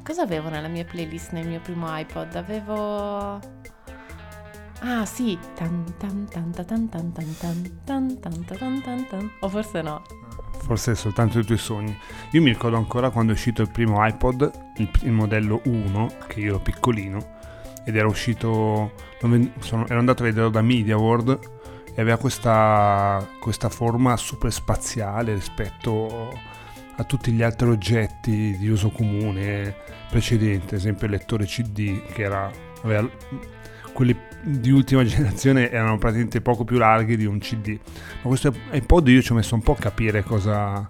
cosa 0.04 0.22
avevo 0.24 0.50
nella 0.50 0.68
mia 0.68 0.86
playlist 0.86 1.32
nel 1.32 1.48
mio 1.48 1.60
primo 1.60 1.88
iPod? 1.98 2.36
Avevo. 2.36 3.40
Ah 4.84 5.06
sì, 5.06 5.38
o 9.40 9.50
forse 9.50 9.82
no. 9.84 10.02
Forse 10.64 10.94
è 10.94 10.96
soltanto 10.96 11.38
i 11.38 11.46
tuoi 11.46 11.60
sogni. 11.60 11.96
Io 12.32 12.42
mi 12.42 12.50
ricordo 12.50 12.78
ancora 12.78 13.12
quando 13.12 13.32
è 13.32 13.36
uscito 13.36 13.62
il 13.62 13.70
primo 13.70 14.04
iPod, 14.04 14.52
il, 14.78 14.90
il 15.04 15.12
modello 15.12 15.62
1, 15.66 16.14
che 16.28 16.40
io 16.40 16.48
ero 16.48 16.60
piccolino, 16.60 17.38
ed 17.86 17.96
era 17.96 18.08
uscito, 18.08 18.94
sono, 19.60 19.86
ero 19.88 20.00
andato 20.00 20.24
a 20.24 20.26
vederlo 20.26 20.50
da 20.50 20.64
Media 20.64 20.98
World 20.98 21.40
e 21.94 22.02
aveva 22.02 22.18
questa, 22.18 23.28
questa 23.40 23.70
forma 23.70 24.18
super 24.18 24.52
spaziale 24.52 25.36
rispetto 25.36 26.30
a 26.96 27.04
tutti 27.04 27.32
gli 27.32 27.44
altri 27.44 27.70
oggetti 27.70 28.58
di 28.58 28.68
uso 28.68 28.90
comune 28.90 29.76
precedenti, 30.10 30.74
ad 30.74 30.80
esempio 30.80 31.06
il 31.06 31.14
lettore 31.14 31.46
CD 31.46 32.02
che 32.14 32.24
era, 32.24 32.52
aveva 32.84 33.08
quelli 33.94 34.16
di 34.42 34.72
ultima 34.72 35.04
generazione 35.06 35.70
erano 35.70 35.98
praticamente 35.98 36.42
poco 36.42 36.64
più 36.64 36.78
larghi 36.78 37.18
di 37.18 37.26
un 37.26 37.40
CD. 37.40 37.78
Ma 38.22 38.28
questo 38.28 38.54
iPod 38.72 39.08
io 39.08 39.22
ci 39.22 39.32
ho 39.32 39.36
messo 39.36 39.56
un 39.56 39.62
po' 39.62 39.74
a 39.74 39.78
capire 39.78 40.24
cosa, 40.24 40.90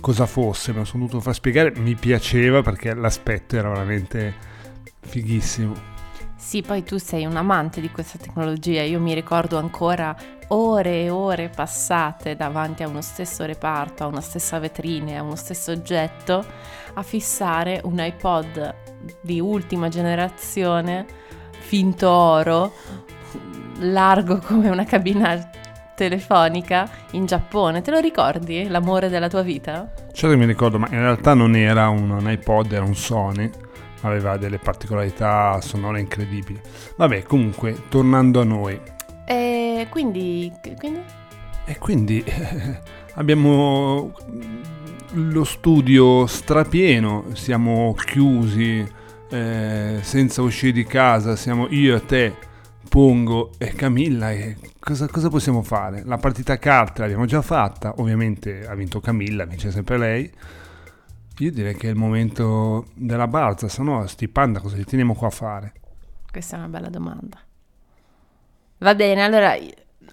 cosa 0.00 0.26
fosse, 0.26 0.72
me 0.72 0.78
lo 0.78 0.84
sono 0.84 1.04
dovuto 1.04 1.20
far 1.20 1.34
spiegare, 1.34 1.72
mi 1.76 1.94
piaceva 1.94 2.62
perché 2.62 2.94
l'aspetto 2.94 3.56
era 3.56 3.68
veramente 3.68 4.34
fighissimo. 5.00 5.94
Sì, 6.36 6.62
poi 6.62 6.84
tu 6.84 6.98
sei 6.98 7.24
un 7.24 7.36
amante 7.36 7.80
di 7.80 7.90
questa 7.90 8.18
tecnologia, 8.18 8.82
io 8.82 9.00
mi 9.00 9.14
ricordo 9.14 9.58
ancora 9.58 10.14
ore 10.48 11.02
e 11.02 11.10
ore 11.10 11.48
passate 11.48 12.36
davanti 12.36 12.84
a 12.84 12.88
uno 12.88 13.00
stesso 13.00 13.44
reparto, 13.44 14.04
a 14.04 14.06
una 14.06 14.20
stessa 14.20 14.58
vetrina, 14.60 15.18
a 15.18 15.22
uno 15.22 15.34
stesso 15.34 15.72
oggetto, 15.72 16.44
a 16.94 17.02
fissare 17.02 17.80
un 17.82 17.98
iPod 17.98 18.74
di 19.22 19.40
ultima 19.40 19.88
generazione 19.88 21.24
finto 21.66 22.08
oro, 22.08 22.72
largo 23.80 24.38
come 24.38 24.70
una 24.70 24.84
cabina 24.84 25.50
telefonica 25.96 26.88
in 27.12 27.26
Giappone. 27.26 27.82
Te 27.82 27.90
lo 27.90 27.98
ricordi 27.98 28.68
l'amore 28.68 29.08
della 29.08 29.28
tua 29.28 29.42
vita? 29.42 29.92
Certo 30.12 30.28
che 30.28 30.36
mi 30.36 30.46
ricordo, 30.46 30.78
ma 30.78 30.86
in 30.92 31.00
realtà 31.00 31.34
non 31.34 31.56
era 31.56 31.88
un 31.88 32.24
iPod, 32.24 32.70
era 32.70 32.84
un 32.84 32.94
Sony. 32.94 33.50
Aveva 34.02 34.36
delle 34.36 34.58
particolarità 34.58 35.60
sonore 35.60 35.98
incredibili. 35.98 36.60
Vabbè, 36.94 37.24
comunque, 37.24 37.76
tornando 37.88 38.40
a 38.40 38.44
noi. 38.44 38.80
E 39.24 39.88
quindi... 39.90 40.52
quindi? 40.78 41.02
E 41.64 41.78
quindi 41.78 42.22
eh, 42.22 42.80
abbiamo 43.14 44.12
lo 45.14 45.44
studio 45.44 46.26
strapieno, 46.26 47.24
siamo 47.32 47.92
chiusi 47.94 48.86
eh, 49.28 49.98
senza 50.02 50.42
uscire 50.42 50.72
di 50.72 50.84
casa, 50.84 51.36
siamo 51.36 51.66
io 51.70 51.96
e 51.96 52.04
te, 52.04 52.34
Pongo 52.88 53.52
e 53.58 53.74
Camilla 53.74 54.30
e 54.30 54.56
cosa, 54.78 55.08
cosa, 55.08 55.28
possiamo 55.28 55.62
fare? 55.62 56.02
La 56.04 56.16
partita 56.16 56.58
carte 56.58 57.00
l'abbiamo 57.00 57.26
già 57.26 57.42
fatta, 57.42 57.94
ovviamente 57.98 58.66
ha 58.66 58.74
vinto 58.74 59.00
Camilla, 59.00 59.44
vince 59.44 59.70
sempre 59.70 59.98
lei. 59.98 60.32
Io 61.38 61.52
direi 61.52 61.74
che 61.74 61.88
è 61.88 61.90
il 61.90 61.96
momento 61.96 62.86
della 62.94 63.26
balza, 63.26 63.68
se 63.68 63.82
no 63.82 64.06
sti 64.06 64.28
panda 64.28 64.60
cosa 64.60 64.76
li 64.76 64.84
teniamo 64.84 65.14
qua 65.14 65.26
a 65.26 65.30
fare? 65.30 65.72
Questa 66.30 66.56
è 66.56 66.58
una 66.58 66.68
bella 66.68 66.88
domanda. 66.88 67.38
Va 68.78 68.94
bene, 68.94 69.22
allora 69.22 69.54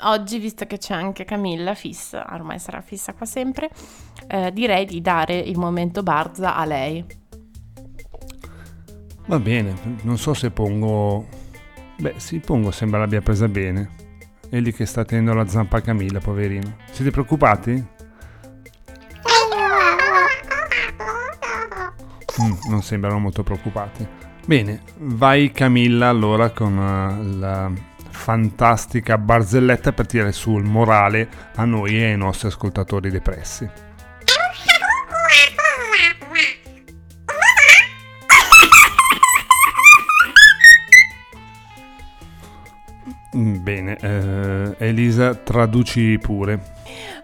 oggi, 0.01 0.39
visto 0.39 0.65
che 0.65 0.77
c'è 0.77 0.93
anche 0.93 1.23
Camilla 1.23 1.75
fissa, 1.75 2.25
ormai 2.31 2.59
sarà 2.59 2.81
fissa 2.81 3.13
qua 3.13 3.25
sempre, 3.25 3.69
eh, 4.27 4.51
direi 4.51 4.85
di 4.85 5.01
dare 5.01 5.37
il 5.37 5.57
momento 5.57 6.03
Barza 6.03 6.55
a 6.55 6.65
lei. 6.65 7.05
Va 9.25 9.39
bene, 9.39 9.73
non 10.01 10.17
so 10.17 10.33
se 10.33 10.51
pongo... 10.51 11.27
Beh, 11.97 12.15
sì, 12.17 12.39
pongo, 12.39 12.71
sembra 12.71 12.99
l'abbia 12.99 13.21
presa 13.21 13.47
bene. 13.47 13.89
È 14.49 14.59
lì 14.59 14.73
che 14.73 14.85
sta 14.85 15.05
tenendo 15.05 15.33
la 15.33 15.47
zampa 15.47 15.77
a 15.77 15.81
Camilla, 15.81 16.19
poverino. 16.19 16.75
Siete 16.91 17.09
preoccupati? 17.11 17.71
Mm, 22.41 22.53
non 22.69 22.81
sembrano 22.81 23.19
molto 23.19 23.43
preoccupati. 23.43 24.07
Bene, 24.45 24.81
vai 24.97 25.51
Camilla 25.51 26.09
allora 26.09 26.49
con 26.49 26.77
uh, 26.77 27.39
la 27.39 27.71
fantastica 28.09 29.17
barzelletta 29.17 29.93
per 29.93 30.05
tirare 30.05 30.31
su 30.33 30.57
il 30.57 30.63
morale 30.65 31.29
a 31.55 31.65
noi 31.65 31.97
e 31.97 32.05
ai 32.11 32.17
nostri 32.17 32.49
ascoltatori 32.49 33.09
depressi. 33.09 33.69
Bene, 43.33 43.97
eh, 43.97 44.75
Elisa, 44.77 45.33
traduci 45.33 46.19
pure. 46.21 46.71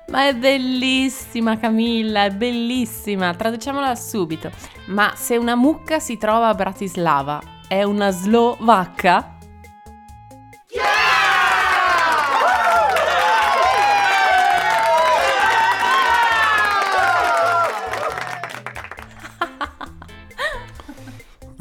Ma 0.09 0.27
è 0.27 0.35
bellissima 0.35 1.59
Camilla, 1.59 2.25
è 2.25 2.31
bellissima. 2.31 3.33
Traduciamola 3.35 3.93
subito. 3.95 4.49
Ma 4.87 5.13
se 5.15 5.37
una 5.37 5.55
mucca 5.55 5.99
si 5.99 6.17
trova 6.17 6.47
a 6.47 6.55
Bratislava, 6.55 7.39
è 7.67 7.83
una 7.83 8.09
slovacca? 8.09 9.37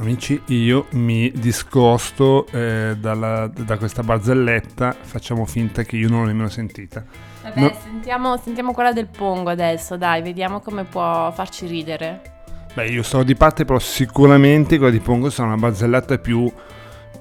Amici, 0.09 0.40
io 0.47 0.87
mi 0.92 1.31
discosto 1.33 2.47
eh, 2.51 2.97
dalla- 2.99 3.47
da 3.47 3.77
questa 3.77 4.03
barzelletta, 4.03 4.97
facciamo 4.99 5.44
finta 5.44 5.83
che 5.83 5.97
io 5.97 6.09
non 6.09 6.21
l'ho 6.23 6.29
nemmeno 6.29 6.49
sentita. 6.49 7.05
Vabbè, 7.42 7.61
No. 7.61 7.77
sentiamo, 7.83 8.37
sentiamo 8.38 8.73
quella 8.73 8.94
del 8.94 9.07
Pongo 9.09 9.51
adesso, 9.51 9.99
dai, 9.99 10.23
vediamo 10.23 10.61
come 10.61 10.85
può 10.85 11.31
farci 11.33 11.66
ridere. 11.66 12.23
Beh, 12.73 12.87
io 12.88 13.03
sono 13.03 13.23
di 13.23 13.35
parte, 13.35 13.66
però 13.66 13.79
sicuramente 13.79 14.79
quella 14.79 14.90
di 14.92 15.01
Pongo 15.01 15.29
sarà 15.29 15.49
una 15.49 15.59
barzelletta 15.59 16.16
più, 16.16 16.51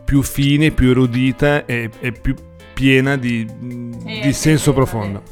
più 0.06 0.22
fine, 0.22 0.72
più 0.72 0.92
erudita 0.92 1.66
e, 1.66 1.90
e 2.00 2.14
più 2.14 2.36
piena 2.74 3.18
di, 3.18 3.46
di 3.60 4.32
senso 4.32 4.72
profondo. 4.72 5.24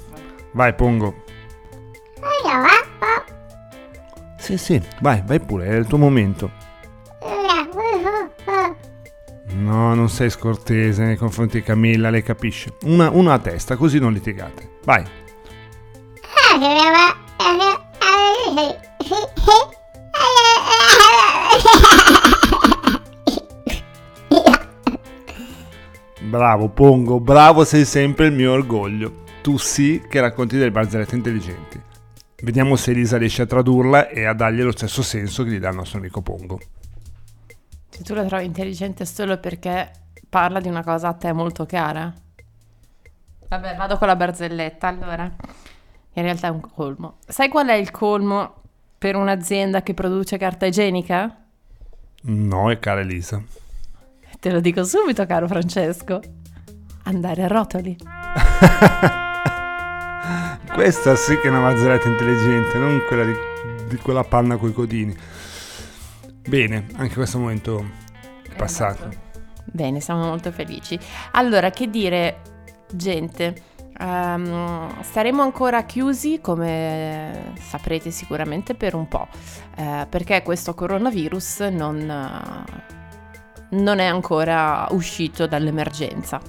Vai, 0.51 0.73
Pongo. 0.73 1.23
Sì, 4.37 4.57
sì, 4.57 4.81
vai, 4.99 5.23
vai 5.25 5.39
pure, 5.39 5.67
è 5.67 5.75
il 5.75 5.87
tuo 5.87 5.97
momento. 5.97 6.63
No, 9.55 9.95
non 9.95 10.09
sei 10.09 10.29
scortese 10.29 11.03
nei 11.05 11.15
confronti 11.15 11.59
di 11.59 11.63
Camilla, 11.63 12.09
lei 12.09 12.23
capisce. 12.23 12.75
Una, 12.83 13.09
una 13.09 13.33
a 13.33 13.39
testa, 13.39 13.77
così 13.77 13.99
non 13.99 14.11
litigate. 14.11 14.79
Vai. 14.83 15.03
Bravo, 26.19 26.69
Pongo, 26.69 27.19
bravo, 27.21 27.63
sei 27.63 27.85
sempre 27.85 28.25
il 28.25 28.33
mio 28.33 28.51
orgoglio. 28.51 29.23
Tu 29.41 29.57
sì 29.57 30.01
che 30.09 30.19
racconti 30.19 30.57
delle 30.57 30.71
barzellette 30.71 31.15
intelligenti. 31.15 31.81
Vediamo 32.41 32.75
se 32.75 32.91
Elisa 32.91 33.17
riesce 33.17 33.43
a 33.43 33.45
tradurla 33.45 34.09
e 34.09 34.25
a 34.25 34.33
dargli 34.33 34.61
lo 34.61 34.73
stesso 34.73 35.01
senso 35.01 35.43
che 35.43 35.51
gli 35.51 35.59
dà 35.59 35.69
il 35.69 35.75
nostro 35.75 35.99
amico 35.99 36.21
Pongo. 36.21 36.59
Se 37.95 38.03
tu 38.03 38.13
la 38.13 38.25
trovi 38.25 38.43
intelligente 38.43 39.05
solo 39.05 39.37
perché 39.37 39.89
parla 40.27 40.59
di 40.59 40.67
una 40.67 40.83
cosa 40.83 41.07
a 41.07 41.13
te 41.13 41.31
molto 41.31 41.65
cara. 41.65 42.13
Vabbè, 43.47 43.77
vado 43.77 43.97
con 43.97 44.07
la 44.07 44.17
barzelletta. 44.17 44.89
Allora, 44.89 45.23
in 45.23 46.21
realtà 46.21 46.47
è 46.47 46.49
un 46.49 46.59
colmo. 46.59 47.19
Sai 47.25 47.47
qual 47.47 47.67
è 47.67 47.75
il 47.75 47.91
colmo 47.91 48.63
per 48.97 49.15
un'azienda 49.15 49.81
che 49.81 49.93
produce 49.93 50.37
carta 50.37 50.65
igienica? 50.65 51.41
No, 52.23 52.69
è 52.69 52.79
cara 52.79 52.99
Elisa. 52.99 53.41
Te 54.41 54.51
lo 54.51 54.59
dico 54.59 54.83
subito, 54.83 55.25
caro 55.25 55.47
Francesco. 55.47 56.19
Andare 57.03 57.43
a 57.43 57.47
rotoli. 57.47 57.95
Questa 60.73 61.15
sì 61.15 61.39
che 61.39 61.47
è 61.47 61.49
una 61.49 61.61
barzelletta 61.61 62.09
intelligente, 62.09 62.77
non 62.77 63.01
quella 63.07 63.23
di, 63.23 63.33
di 63.87 63.95
quella 63.95 64.25
panna 64.25 64.57
coi 64.57 64.73
codini. 64.73 65.15
Bene, 66.47 66.85
anche 66.97 67.15
questo 67.15 67.39
momento 67.39 67.83
è 68.43 68.55
passato. 68.55 69.09
Bene, 69.65 69.99
siamo 69.99 70.25
molto 70.25 70.51
felici. 70.51 70.97
Allora, 71.31 71.71
che 71.71 71.89
dire, 71.89 72.41
gente, 72.93 73.55
ehm, 73.97 75.01
staremo 75.01 75.41
ancora 75.41 75.85
chiusi, 75.85 76.39
come 76.41 77.53
saprete 77.59 78.11
sicuramente, 78.11 78.75
per 78.75 78.93
un 78.93 79.07
po', 79.07 79.27
eh, 79.75 80.05
perché 80.07 80.43
questo 80.43 80.75
coronavirus 80.75 81.61
non, 81.71 82.63
non 83.69 83.99
è 83.99 84.05
ancora 84.05 84.87
uscito 84.91 85.47
dall'emergenza. 85.47 86.39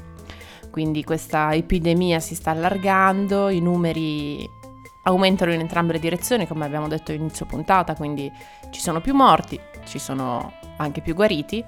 Quindi 0.71 1.05
questa 1.05 1.55
epidemia 1.55 2.21
si 2.21 2.35
sta 2.35 2.51
allargando, 2.51 3.49
i 3.49 3.61
numeri 3.61 4.47
aumentano 5.07 5.53
in 5.53 5.61
entrambe 5.61 5.93
le 5.95 5.99
direzioni, 6.01 6.47
come 6.47 6.65
abbiamo 6.65 6.89
detto 6.89 7.13
inizio 7.13 7.47
puntata, 7.47 7.95
quindi 7.95 8.33
ci 8.71 8.81
sono 8.81 9.01
più 9.01 9.15
morti, 9.15 9.59
ci 9.85 9.99
sono 9.99 10.53
anche 10.79 11.01
più 11.01 11.15
guariti, 11.15 11.65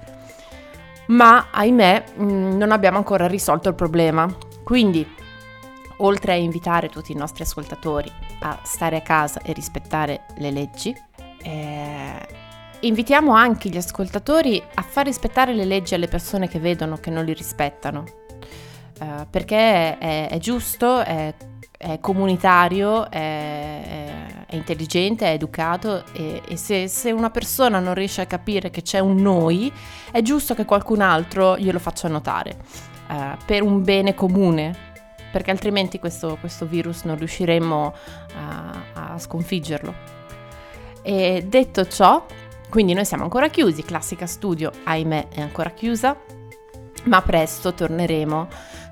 ma 1.07 1.47
ahimè 1.51 2.03
mh, 2.15 2.57
non 2.57 2.71
abbiamo 2.71 2.97
ancora 2.97 3.27
risolto 3.27 3.69
il 3.69 3.75
problema. 3.75 4.27
Quindi, 4.63 5.07
oltre 5.97 6.33
a 6.33 6.35
invitare 6.35 6.89
tutti 6.89 7.11
i 7.13 7.15
nostri 7.15 7.43
ascoltatori 7.43 8.11
a 8.41 8.59
stare 8.63 8.97
a 8.97 9.01
casa 9.01 9.41
e 9.41 9.53
rispettare 9.53 10.25
le 10.37 10.51
leggi, 10.51 10.95
eh, 11.41 12.27
invitiamo 12.81 13.33
anche 13.33 13.69
gli 13.69 13.77
ascoltatori 13.77 14.61
a 14.73 14.81
far 14.81 15.05
rispettare 15.05 15.53
le 15.53 15.65
leggi 15.65 15.93
alle 15.95 16.07
persone 16.07 16.47
che 16.47 16.59
vedono 16.59 16.97
che 16.97 17.09
non 17.09 17.23
li 17.23 17.33
rispettano, 17.33 18.03
Eh, 19.01 19.25
perché 19.29 19.97
è, 19.97 20.27
è 20.29 20.37
giusto, 20.39 20.99
è, 20.99 21.33
è 21.81 21.97
comunitario, 22.01 23.09
è, 23.09 23.15
è- 24.47 24.55
intelligente, 24.57 25.27
è 25.27 25.31
educato 25.31 26.03
e, 26.11 26.41
e 26.45 26.57
se, 26.57 26.89
se 26.89 27.11
una 27.11 27.29
persona 27.29 27.79
non 27.79 27.93
riesce 27.93 28.19
a 28.19 28.25
capire 28.25 28.69
che 28.69 28.81
c'è 28.81 28.99
un 28.99 29.15
noi, 29.15 29.71
è 30.11 30.21
giusto 30.21 30.53
che 30.55 30.65
qualcun 30.65 30.99
altro 30.99 31.57
glielo 31.57 31.79
faccia 31.79 32.09
notare, 32.09 32.57
eh, 33.09 33.37
per 33.45 33.61
un 33.61 33.81
bene 33.81 34.13
comune, 34.13 34.75
perché 35.31 35.51
altrimenti 35.51 35.99
questo, 35.99 36.35
questo 36.41 36.65
virus 36.65 37.03
non 37.03 37.17
riusciremo 37.17 37.93
a, 38.35 39.11
a 39.13 39.17
sconfiggerlo. 39.17 39.93
E 41.01 41.45
detto 41.47 41.87
ciò, 41.87 42.25
quindi 42.69 42.93
noi 42.93 43.05
siamo 43.05 43.23
ancora 43.23 43.47
chiusi, 43.47 43.83
Classica 43.83 44.25
Studio, 44.25 44.69
ahimè, 44.83 45.29
è 45.29 45.39
ancora 45.39 45.69
chiusa, 45.69 46.17
ma 47.05 47.21
presto 47.21 47.73
torneremo 47.73 48.47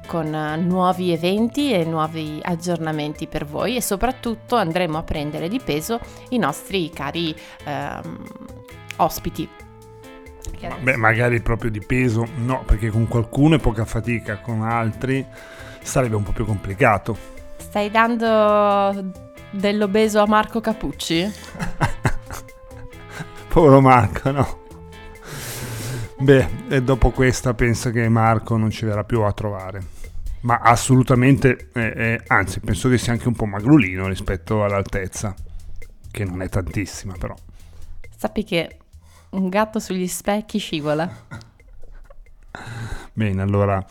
con 0.07 0.33
eh, 0.33 0.55
nuovi 0.57 1.11
eventi 1.11 1.71
e 1.71 1.83
nuovi 1.83 2.39
aggiornamenti 2.41 3.27
per 3.27 3.45
voi 3.45 3.75
e 3.75 3.81
soprattutto 3.81 4.55
andremo 4.55 4.97
a 4.97 5.03
prendere 5.03 5.47
di 5.47 5.59
peso 5.59 5.99
i 6.29 6.39
nostri 6.39 6.89
cari 6.89 7.35
ehm, 7.65 8.23
ospiti. 8.95 9.47
Beh, 10.81 10.95
magari 10.95 11.39
proprio 11.41 11.69
di 11.69 11.81
peso, 11.85 12.25
no, 12.37 12.63
perché 12.65 12.89
con 12.89 13.07
qualcuno 13.07 13.55
è 13.55 13.59
poca 13.59 13.85
fatica, 13.85 14.39
con 14.39 14.63
altri 14.63 15.23
sarebbe 15.83 16.15
un 16.15 16.23
po' 16.23 16.31
più 16.31 16.45
complicato. 16.45 17.15
Stai 17.57 17.91
dando 17.91 19.11
dell'obeso 19.51 20.19
a 20.19 20.25
Marco 20.25 20.59
Capucci? 20.59 21.31
Povero 23.49 23.81
Marco, 23.81 24.31
no? 24.31 24.65
Beh, 26.19 26.47
e 26.69 26.81
dopo 26.81 27.11
questa 27.11 27.53
penso 27.53 27.91
che 27.91 28.09
Marco 28.09 28.57
non 28.57 28.71
ci 28.71 28.85
verrà 28.85 29.03
più 29.03 29.21
a 29.21 29.31
trovare. 29.31 29.96
Ma 30.41 30.59
assolutamente, 30.59 31.69
eh, 31.73 31.93
eh, 31.95 32.23
anzi, 32.27 32.59
penso 32.59 32.89
che 32.89 32.97
sia 32.97 33.11
anche 33.11 33.27
un 33.27 33.35
po' 33.35 33.45
magrolino 33.45 34.07
rispetto 34.07 34.63
all'altezza, 34.63 35.33
che 36.11 36.23
non 36.23 36.41
è 36.41 36.49
tantissima 36.49 37.15
però. 37.17 37.35
Sappi 38.15 38.43
che 38.43 38.77
un 39.29 39.49
gatto 39.49 39.79
sugli 39.79 40.07
specchi 40.07 40.57
scivola. 40.57 41.09
Bene, 43.13 43.41
allora 43.41 43.83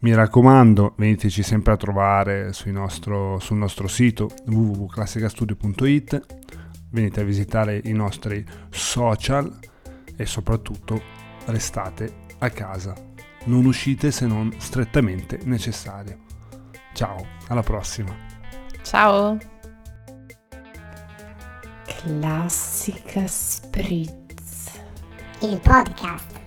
mi 0.00 0.14
raccomando, 0.14 0.94
veniteci 0.96 1.42
sempre 1.42 1.72
a 1.72 1.76
trovare 1.76 2.52
nostro- 2.66 3.38
sul 3.40 3.56
nostro 3.56 3.88
sito 3.88 4.30
www.classicastudio.it, 4.46 6.26
venite 6.90 7.20
a 7.20 7.24
visitare 7.24 7.80
i 7.84 7.92
nostri 7.92 8.44
social 8.70 9.58
e 10.16 10.26
soprattutto 10.26 11.02
restate 11.46 12.26
a 12.38 12.50
casa. 12.50 13.07
Non 13.48 13.64
uscite 13.64 14.10
se 14.10 14.26
non 14.26 14.52
strettamente 14.58 15.40
necessario. 15.44 16.18
Ciao, 16.92 17.26
alla 17.48 17.62
prossima. 17.62 18.14
Ciao! 18.82 19.38
Classica 21.86 23.26
Spritz. 23.26 24.70
il 25.40 25.58
podcast 25.60 26.37